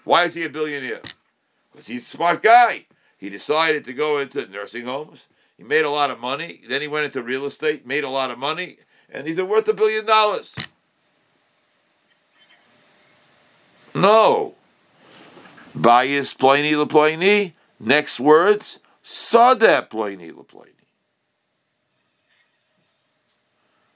Why 0.04 0.24
is 0.24 0.34
he 0.34 0.44
a 0.44 0.50
billionaire? 0.50 1.02
Because 1.72 1.88
he's 1.88 2.04
a 2.04 2.10
smart 2.10 2.42
guy. 2.42 2.86
He 3.18 3.30
decided 3.30 3.86
to 3.86 3.94
go 3.94 4.20
into 4.20 4.46
nursing 4.48 4.86
homes. 4.86 5.26
He 5.58 5.64
made 5.64 5.86
a 5.86 5.90
lot 5.90 6.12
of 6.12 6.20
money. 6.20 6.62
Then 6.68 6.82
he 6.82 6.88
went 6.88 7.06
into 7.06 7.22
real 7.22 7.46
estate, 7.46 7.86
made 7.86 8.04
a 8.04 8.10
lot 8.10 8.32
of 8.32 8.38
money, 8.38 8.78
and 9.10 9.28
he's 9.28 9.42
worth 9.42 9.68
a 9.68 9.74
billion 9.74 10.06
dollars. 10.06 10.54
No. 13.96 14.56
Bias 15.76 16.34
Pliny 16.34 16.74
Lapliny. 16.74 17.54
Next 17.80 18.20
words, 18.20 18.80
Sadeh 19.04 19.90
Pliny 19.90 20.32
Lapliny. 20.32 20.70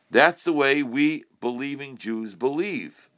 That's 0.09 0.43
the 0.43 0.53
way 0.53 0.83
we 0.83 1.25
believing 1.41 1.97
Jews 1.97 2.33
believe. 2.33 3.09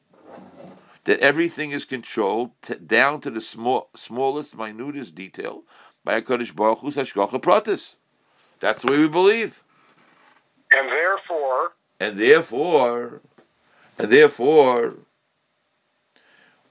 That 1.09 1.21
everything 1.21 1.71
is 1.71 1.85
controlled 1.85 2.51
down 2.85 3.21
to 3.21 3.31
the 3.31 3.41
small, 3.41 3.89
smallest, 3.95 4.55
minutest 4.55 5.15
detail 5.15 5.63
by 6.03 6.17
a 6.17 6.21
Kodesh 6.21 6.55
Baruch 6.55 6.77
Hu's 6.81 6.97
Hashgacha 6.97 7.41
Pratis. 7.41 7.95
That's 8.59 8.83
the 8.83 8.91
way 8.91 8.99
we 8.99 9.07
believe. 9.07 9.63
And 10.71 10.87
therefore, 10.87 11.71
And 11.99 12.19
therefore, 12.19 13.21
and 13.97 14.11
therefore, 14.11 14.97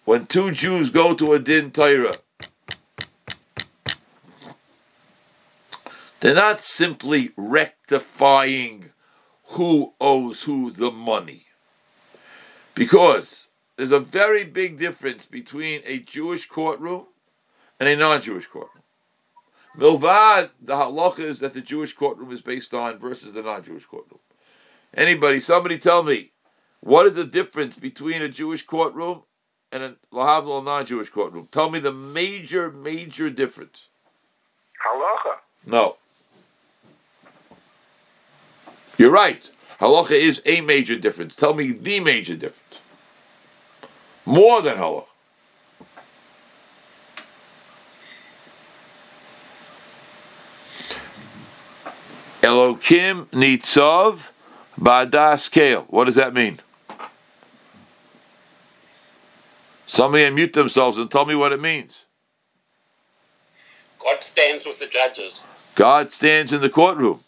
when 0.05 0.27
two 0.27 0.53
Jews 0.53 0.91
go 0.91 1.15
to 1.15 1.33
a 1.33 1.41
din 1.41 1.73
Torah, 1.73 2.15
they're 6.21 6.37
not 6.37 6.63
simply 6.63 7.33
rectifying 7.37 8.91
who 9.47 9.95
owes 10.01 10.45
who 10.45 10.71
the 10.71 10.93
money. 10.93 11.47
Because 12.77 13.48
there's 13.79 13.93
a 13.93 14.01
very 14.01 14.43
big 14.43 14.77
difference 14.77 15.25
between 15.25 15.83
a 15.85 16.01
Jewish 16.01 16.49
courtroom 16.49 17.07
and 17.79 17.89
a 17.89 17.95
non-Jewish 17.95 18.49
courtroom. 18.49 18.83
Milvad, 19.79 20.51
the 20.61 20.75
halacha 20.75 21.21
is 21.21 21.39
that 21.39 21.55
the 21.55 21.61
Jewish 21.61 21.93
courtroom 21.93 22.33
is 22.33 22.43
based 22.43 22.75
on 22.75 22.99
versus 22.99 23.35
the 23.35 23.43
non-Jewish 23.43 23.87
courtroom. 23.87 24.19
Anybody, 24.93 25.39
somebody 25.39 25.79
tell 25.79 26.03
me, 26.03 26.33
what 26.81 27.07
is 27.07 27.15
the 27.15 27.25
difference 27.25 27.79
between 27.79 28.21
a 28.21 28.29
Jewish 28.29 28.67
courtroom 28.67 29.23
and 29.71 29.85
a 29.85 29.95
non-Jewish 30.13 31.11
courtroom? 31.11 31.47
Tell 31.53 31.71
me 31.71 31.79
the 31.79 31.93
major, 31.93 32.73
major 32.73 33.31
difference. 33.31 33.87
halacha. 34.85 35.37
No. 35.65 35.99
You're 38.97 39.13
right. 39.13 39.49
Halacha 39.81 40.19
is 40.19 40.43
a 40.45 40.63
major 40.63 40.97
difference. 40.97 41.37
Tell 41.37 41.55
me 41.55 41.71
the 41.71 42.01
major 42.01 42.35
difference. 42.35 42.68
More 44.29 44.61
than 44.61 44.77
halacha. 44.77 45.07
Elokim 52.43 53.25
nitzav 53.29 54.33
badas 54.79 55.51
kale. 55.51 55.87
What 55.89 56.05
does 56.05 56.17
that 56.17 56.35
mean? 56.35 56.61
Somebody 59.87 60.25
unmute 60.25 60.53
themselves 60.53 60.99
and 60.99 61.11
tell 61.11 61.25
me 61.25 61.35
what 61.35 61.55
it 61.55 61.61
means. 61.63 62.05
God 63.99 64.23
stands 64.23 64.67
with 64.67 64.79
the 64.79 64.89
judges. 64.89 65.41
God 65.75 66.13
stands 66.13 66.53
in 66.53 66.61
the 66.61 66.69
courtroom. 66.69 67.25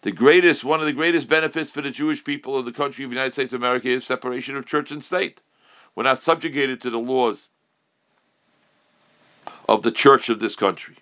The 0.00 0.12
greatest, 0.12 0.64
one 0.64 0.80
of 0.80 0.86
the 0.86 0.94
greatest 0.94 1.28
benefits 1.28 1.70
for 1.70 1.82
the 1.82 1.90
Jewish 1.90 2.24
people 2.24 2.56
of 2.56 2.64
the 2.64 2.72
country 2.72 3.04
of 3.04 3.10
the 3.10 3.16
United 3.16 3.34
States 3.34 3.52
of 3.52 3.60
America 3.60 3.88
is 3.88 4.06
separation 4.06 4.56
of 4.56 4.64
church 4.64 4.90
and 4.90 5.04
state. 5.04 5.42
We're 5.94 6.04
not 6.04 6.18
subjugated 6.18 6.80
to 6.82 6.90
the 6.90 6.98
laws 6.98 7.48
of 9.68 9.82
the 9.82 9.92
church 9.92 10.28
of 10.28 10.38
this 10.38 10.56
country. 10.56 10.96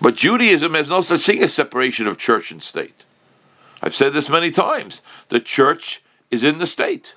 But 0.00 0.16
Judaism 0.16 0.74
has 0.74 0.90
no 0.90 1.00
such 1.00 1.22
thing 1.22 1.42
as 1.42 1.54
separation 1.54 2.06
of 2.08 2.18
church 2.18 2.50
and 2.50 2.62
state. 2.62 3.04
I've 3.80 3.94
said 3.94 4.12
this 4.12 4.28
many 4.28 4.50
times. 4.50 5.00
The 5.28 5.40
church 5.40 6.02
is 6.30 6.42
in 6.42 6.58
the 6.58 6.66
state. 6.66 7.14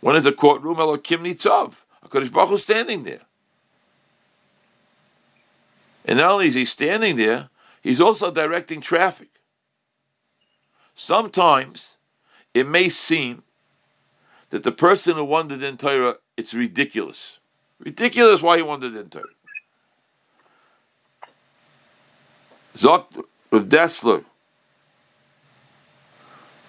When 0.00 0.14
is 0.14 0.26
a 0.26 0.32
courtroom? 0.32 0.76
Elokim 0.76 1.26
Nitzav. 1.26 1.82
HaKadosh 2.04 2.32
Baruch 2.32 2.50
Hu 2.50 2.58
standing 2.58 3.02
there. 3.02 3.22
And 6.04 6.18
not 6.18 6.30
only 6.30 6.48
is 6.48 6.54
he 6.54 6.64
standing 6.64 7.16
there, 7.16 7.50
he's 7.82 8.00
also 8.00 8.30
directing 8.30 8.80
traffic. 8.80 9.28
Sometimes 10.94 11.96
it 12.54 12.66
may 12.66 12.88
seem 12.88 13.42
that 14.50 14.62
the 14.62 14.72
person 14.72 15.14
who 15.14 15.24
won 15.24 15.48
the 15.48 15.56
Din 15.56 15.76
Torah, 15.76 16.16
it's 16.36 16.54
ridiculous. 16.54 17.38
Ridiculous 17.78 18.42
why 18.42 18.56
he 18.56 18.62
won 18.62 18.80
the 18.80 18.90
Din 18.90 19.08
Torah. 19.08 19.24
Zok 22.76 23.24
of 23.52 23.64
Dessler. 23.68 24.24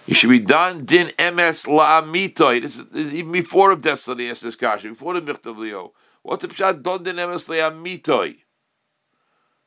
You 0.06 0.14
should 0.14 0.30
be 0.30 0.40
done 0.40 0.84
din 0.84 1.12
ms 1.18 1.66
la'amitoi. 1.66 2.62
This, 2.62 2.76
this 2.76 3.06
is 3.06 3.14
even 3.14 3.30
before 3.30 3.70
of 3.70 3.80
Dessler 3.80 4.16
they 4.16 4.28
asked 4.28 4.42
this 4.42 4.56
question, 4.56 4.94
before 4.94 5.14
the 5.14 5.22
Michtav 5.22 5.56
Leo. 5.56 5.92
What's 6.22 6.42
the 6.42 6.48
pshat 6.48 6.82
done 6.82 7.04
din 7.04 7.16
ms 7.16 7.48
la 7.48 7.56
la'amitoi? 7.56 8.38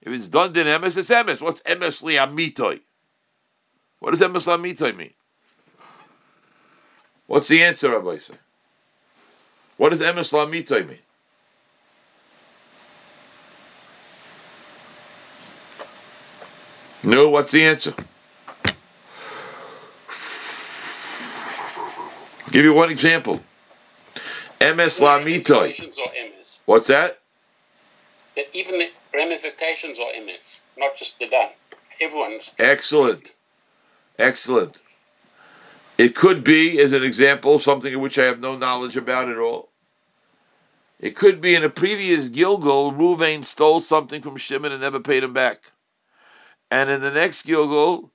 If 0.01 0.11
it's 0.11 0.27
done 0.27 0.51
din 0.51 0.81
ms, 0.81 0.97
it's 0.97 1.09
ms. 1.09 1.39
What's 1.39 1.61
ms 1.65 2.03
la 2.03 2.11
la'amitoi? 2.11 2.81
What 3.99 4.11
does 4.11 4.19
ms 4.19 4.47
la 4.47 4.57
la'amitoi 4.57 4.97
mean? 4.97 5.13
What's 7.33 7.47
the 7.47 7.63
answer, 7.63 7.89
Rabbi? 7.89 8.19
Say? 8.19 8.35
What 9.77 9.89
does 9.89 10.01
ms 10.01 10.31
la'amitoi 10.33 10.87
mean? 10.87 10.99
No, 17.01 17.29
what's 17.29 17.51
the 17.51 17.65
answer? 17.65 17.95
I'll 18.67 18.75
give 22.51 22.65
you 22.65 22.73
one 22.75 22.91
example. 22.91 23.41
MS 24.61 24.99
Lamitoi. 24.99 25.49
Ramifications 25.49 25.97
are 25.97 26.11
MS. 26.13 26.59
What's 26.65 26.85
that? 26.85 27.17
That 28.35 28.45
even 28.55 28.77
the 28.77 28.91
ramifications 29.11 29.97
are 29.97 30.11
MS, 30.23 30.59
not 30.77 30.95
just 30.97 31.17
the 31.17 31.29
done. 31.29 31.49
Everyone's 31.99 32.51
Excellent. 32.59 33.31
Excellent. 34.19 34.77
It 35.97 36.15
could 36.15 36.43
be, 36.43 36.79
as 36.79 36.91
an 36.91 37.03
example, 37.03 37.59
something 37.59 37.93
of 37.93 38.01
which 38.01 38.17
I 38.17 38.23
have 38.23 38.39
no 38.39 38.57
knowledge 38.57 38.97
about 38.97 39.29
at 39.29 39.37
all. 39.37 39.71
It 40.99 41.15
could 41.15 41.41
be 41.41 41.53
in 41.53 41.63
a 41.63 41.69
previous 41.69 42.29
Gilgul, 42.29 42.97
Ruvain 42.97 43.43
stole 43.43 43.81
something 43.81 44.21
from 44.21 44.37
Shimon 44.37 44.71
and 44.71 44.81
never 44.81 44.99
paid 44.99 45.23
him 45.23 45.33
back. 45.33 45.73
And 46.71 46.89
in 46.89 47.01
the 47.01 47.11
next 47.11 47.45
Gilgul, 47.45 48.09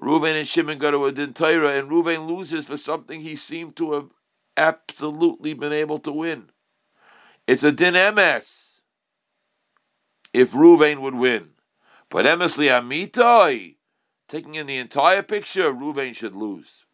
Ruvain 0.00 0.38
and 0.38 0.46
Shimon 0.46 0.78
go 0.78 0.90
to 0.90 1.06
a 1.06 1.12
Din 1.12 1.32
Torah, 1.32 1.76
and 1.76 1.90
Ruvain 1.90 2.28
loses 2.28 2.66
for 2.66 2.76
something 2.76 3.20
he 3.20 3.36
seemed 3.36 3.76
to 3.76 3.92
have 3.92 4.10
absolutely 4.56 5.54
been 5.54 5.72
able 5.72 5.98
to 5.98 6.12
win. 6.12 6.50
It's 7.46 7.64
a 7.64 7.72
Din 7.72 7.94
MS 8.14 8.82
if 10.32 10.52
Ruvain 10.52 11.00
would 11.00 11.14
win. 11.14 11.50
But 12.10 12.26
Emes 12.26 12.58
Liamitoi, 12.58 13.76
taking 14.28 14.54
in 14.54 14.66
the 14.66 14.78
entire 14.78 15.22
picture, 15.22 15.72
Ruvain 15.72 16.14
should 16.14 16.36
lose. 16.36 16.84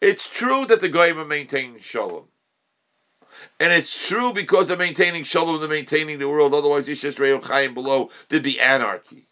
It's 0.00 0.28
true 0.28 0.66
that 0.66 0.82
the 0.82 0.90
Goyim 0.90 1.18
are 1.18 1.24
maintaining 1.24 1.80
Shalom. 1.80 2.24
And 3.58 3.72
it's 3.72 4.06
true 4.06 4.34
because 4.34 4.68
they're 4.68 4.76
maintaining 4.76 5.24
Shalom, 5.24 5.58
they're 5.58 5.68
maintaining 5.68 6.18
the 6.18 6.28
world. 6.28 6.52
Otherwise, 6.52 6.86
Ish 6.86 7.02
Yisrael 7.02 7.42
Chaim 7.42 7.72
below, 7.72 8.10
there'd 8.28 8.42
be 8.42 8.60
anarchy. 8.60 9.26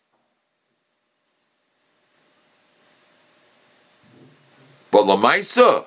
But 4.90 5.04
Lamaisa, 5.04 5.86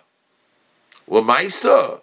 Lamaisa, 1.09 2.01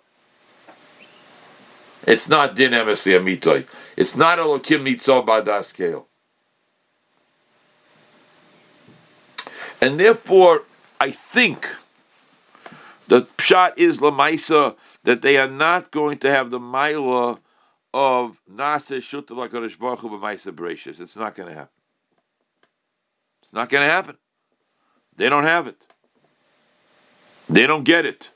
it's 2.07 2.29
not 2.29 2.55
Din 2.55 2.73
Emes 2.73 3.07
Amitoi. 3.07 3.67
It's 3.97 4.17
not 4.17 4.39
Elokim 4.39 4.83
Nitzov 4.83 5.27
Badas 5.27 5.73
Kale. 5.73 6.07
And 9.81 10.01
therefore, 10.01 10.63
I 11.01 11.11
think 11.11 11.69
the 13.09 13.23
pshat 13.23 13.75
is 13.77 14.01
Lamaisa 14.01 14.77
that 15.03 15.23
they 15.23 15.37
are 15.37 15.49
not 15.49 15.91
going 15.91 16.19
to 16.19 16.31
have 16.31 16.51
the 16.51 16.59
Maila 16.59 17.39
of 17.93 18.39
Nase 18.51 18.99
Shutal 18.99 19.49
HaKadosh 19.49 19.79
Baruch 19.79 20.01
Hu 20.01 20.11
B'Maisa. 20.11 21.01
It's 21.01 21.17
not 21.17 21.35
going 21.35 21.49
to 21.51 21.55
happen. 21.55 21.69
It's 23.43 23.53
not 23.53 23.69
going 23.69 23.87
to 23.87 23.91
happen. 23.91 24.17
They 25.17 25.29
don't 25.29 25.45
have 25.45 25.67
it. 25.67 25.77
They 27.49 27.67
don't 27.67 27.85
get 27.85 28.07
it. 28.07 28.31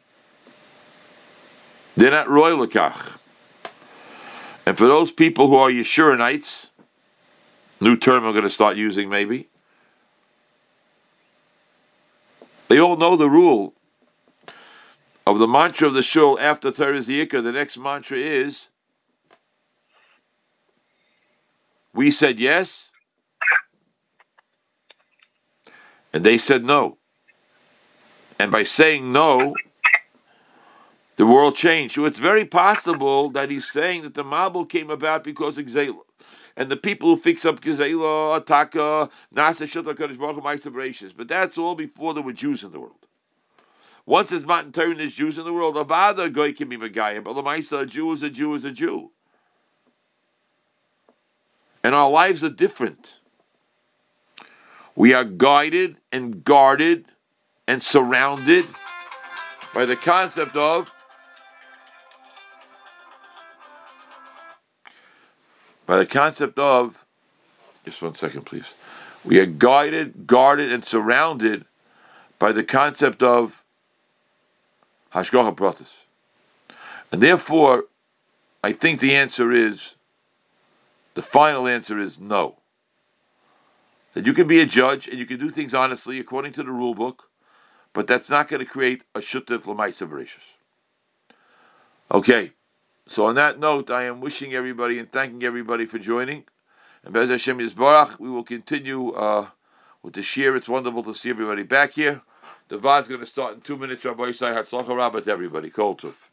They're 1.96 2.11
not 2.11 2.28
roy 2.28 2.50
lekach. 2.50 3.18
And 4.68 4.76
for 4.76 4.87
those 4.87 5.11
people 5.11 5.48
who 5.48 5.57
are 5.57 5.70
Yeshuranites, 5.70 6.68
new 7.81 7.96
term 7.96 8.26
I'm 8.26 8.33
going 8.33 8.44
to 8.44 8.50
start 8.50 8.76
using 8.76 9.09
maybe, 9.09 9.48
they 12.68 12.78
all 12.78 12.98
know 12.98 13.16
the 13.16 13.31
rule 13.31 13.72
of 15.26 15.38
the 15.38 15.48
mantra 15.48 15.88
of 15.88 15.94
the 15.94 16.02
shul 16.02 16.38
after 16.38 16.70
Yikar. 16.70 17.42
The 17.42 17.50
next 17.50 17.78
mantra 17.78 18.18
is, 18.18 18.68
we 21.94 22.11
said 22.11 22.38
yes, 22.38 22.90
and 26.12 26.22
they 26.22 26.37
said 26.37 26.62
no. 26.62 26.98
And 28.38 28.52
by 28.52 28.64
saying 28.64 29.11
no, 29.12 29.54
the 31.18 31.26
world 31.26 31.57
changed. 31.57 31.96
So 31.96 32.04
it's 32.04 32.20
very 32.20 32.44
possible 32.44 33.28
that 33.31 33.50
he's 33.50 33.68
saying 33.68 34.02
that 34.02 34.14
the 34.14 34.24
Mabul 34.24 34.68
came 34.68 34.88
about 34.88 35.24
because 35.24 35.59
of 35.59 35.66
Gzela. 35.66 35.98
And 36.57 36.70
the 36.70 36.76
people 36.76 37.11
who 37.11 37.16
fix 37.16 37.44
up 37.44 37.61
Gzela, 37.61 38.40
Ataka, 38.40 39.11
Nasa, 39.35 39.66
Shutta, 39.66 39.96
Kaddish 39.96 40.16
Baruch 40.16 40.42
Bereshis. 40.42 41.12
But 41.16 41.26
that's 41.26 41.59
all 41.59 41.74
before 41.74 42.14
there 42.14 42.22
were 42.22 42.33
Jews 42.33 42.62
in 42.62 42.70
the 42.70 42.78
world. 42.78 43.04
Once 44.07 44.31
there's 44.31 44.46
Matan 44.46 44.70
Torah 44.70 44.94
there's 44.94 45.12
Jews 45.12 45.38
in 45.38 45.44
the 45.44 45.52
world, 45.52 45.74
Avada 45.74 46.33
Goy 46.33 46.52
can 46.52 46.68
be 46.68 46.78
Megayim, 46.78 47.24
but 47.24 47.35
Lamaisa, 47.35 47.83
a 47.83 47.87
Jew 47.87 48.12
is 48.12 48.22
a 48.22 48.31
Jew 48.31 48.54
is 48.54 48.64
a 48.64 48.70
Jew. 48.70 49.11
And 51.83 51.96
our 51.96 52.09
lives 52.09 52.44
are 52.44 52.48
different. 52.48 53.14
We 54.94 55.14
are 55.14 55.24
guided 55.24 55.96
and 56.12 56.44
guarded 56.44 57.07
and 57.66 57.83
surrounded 57.83 58.66
by 59.74 59.85
the 59.85 59.96
concept 59.96 60.57
of 60.57 60.90
by 65.88 65.96
the 65.96 66.07
concept 66.07 66.59
of 66.59 67.07
just 67.85 68.03
one 68.03 68.14
second 68.14 68.42
please. 68.42 68.66
We 69.24 69.40
are 69.40 69.46
guided 69.46 70.27
guarded 70.27 70.70
and 70.70 70.85
surrounded 70.85 71.64
by 72.38 72.53
the 72.53 72.62
concept 72.62 73.22
of 73.22 73.64
hashgacha 75.14 75.57
pratis 75.57 76.05
and 77.11 77.22
therefore 77.22 77.87
i 78.62 78.70
think 78.70 79.01
the 79.01 79.16
answer 79.16 79.51
is 79.51 79.94
the 81.14 81.22
final 81.22 81.66
answer 81.66 81.98
is 81.98 82.20
no. 82.20 82.59
That 84.12 84.27
you 84.27 84.35
can 84.35 84.46
be 84.46 84.61
a 84.61 84.66
judge 84.66 85.09
and 85.09 85.18
you 85.18 85.24
can 85.24 85.38
do 85.38 85.48
things 85.48 85.72
honestly 85.72 86.20
according 86.20 86.53
to 86.53 86.62
the 86.62 86.70
rule 86.70 86.94
book 86.94 87.31
but 87.94 88.07
that's 88.07 88.29
not 88.29 88.48
going 88.48 88.61
to 88.61 88.66
create 88.66 89.05
a 89.14 89.20
shuttif 89.20 89.66
l'maisa 89.66 90.07
bereshus. 90.07 90.48
Okay, 92.12 92.53
so 93.09 93.27
on 93.27 93.35
that 93.37 93.59
note, 93.59 93.90
I 93.90 94.05
am 94.05 94.21
wishing 94.21 94.55
everybody 94.55 94.99
and 94.99 95.11
thanking 95.11 95.42
everybody 95.42 95.87
for 95.87 95.99
joining. 95.99 96.44
And 97.03 97.14
Bez 97.14 97.31
Hashem 97.31 97.59
Yisbarach, 97.59 98.18
we 98.21 98.29
will 98.29 98.44
continue 98.44 99.12
uh, 99.12 99.49
with 100.03 100.14
the 100.14 100.23
shir. 100.23 100.55
It's 100.57 100.68
wonderful 100.68 101.03
to 101.05 101.14
see 101.14 101.31
everybody 101.31 101.62
back 101.62 101.92
here. 101.92 102.21
The 102.68 102.79
Vad's 102.79 103.09
going 103.09 103.21
to 103.21 103.27
start 103.27 103.55
in 103.55 103.61
two 103.62 103.77
minutes. 103.77 104.05
Rabbi 104.05 104.25
Yisai 104.25 104.55
Hatzlacha 104.55 104.94
Rabbit, 104.94 105.27
everybody. 105.27 105.71
Kol 105.71 105.97
Tov. 105.97 106.27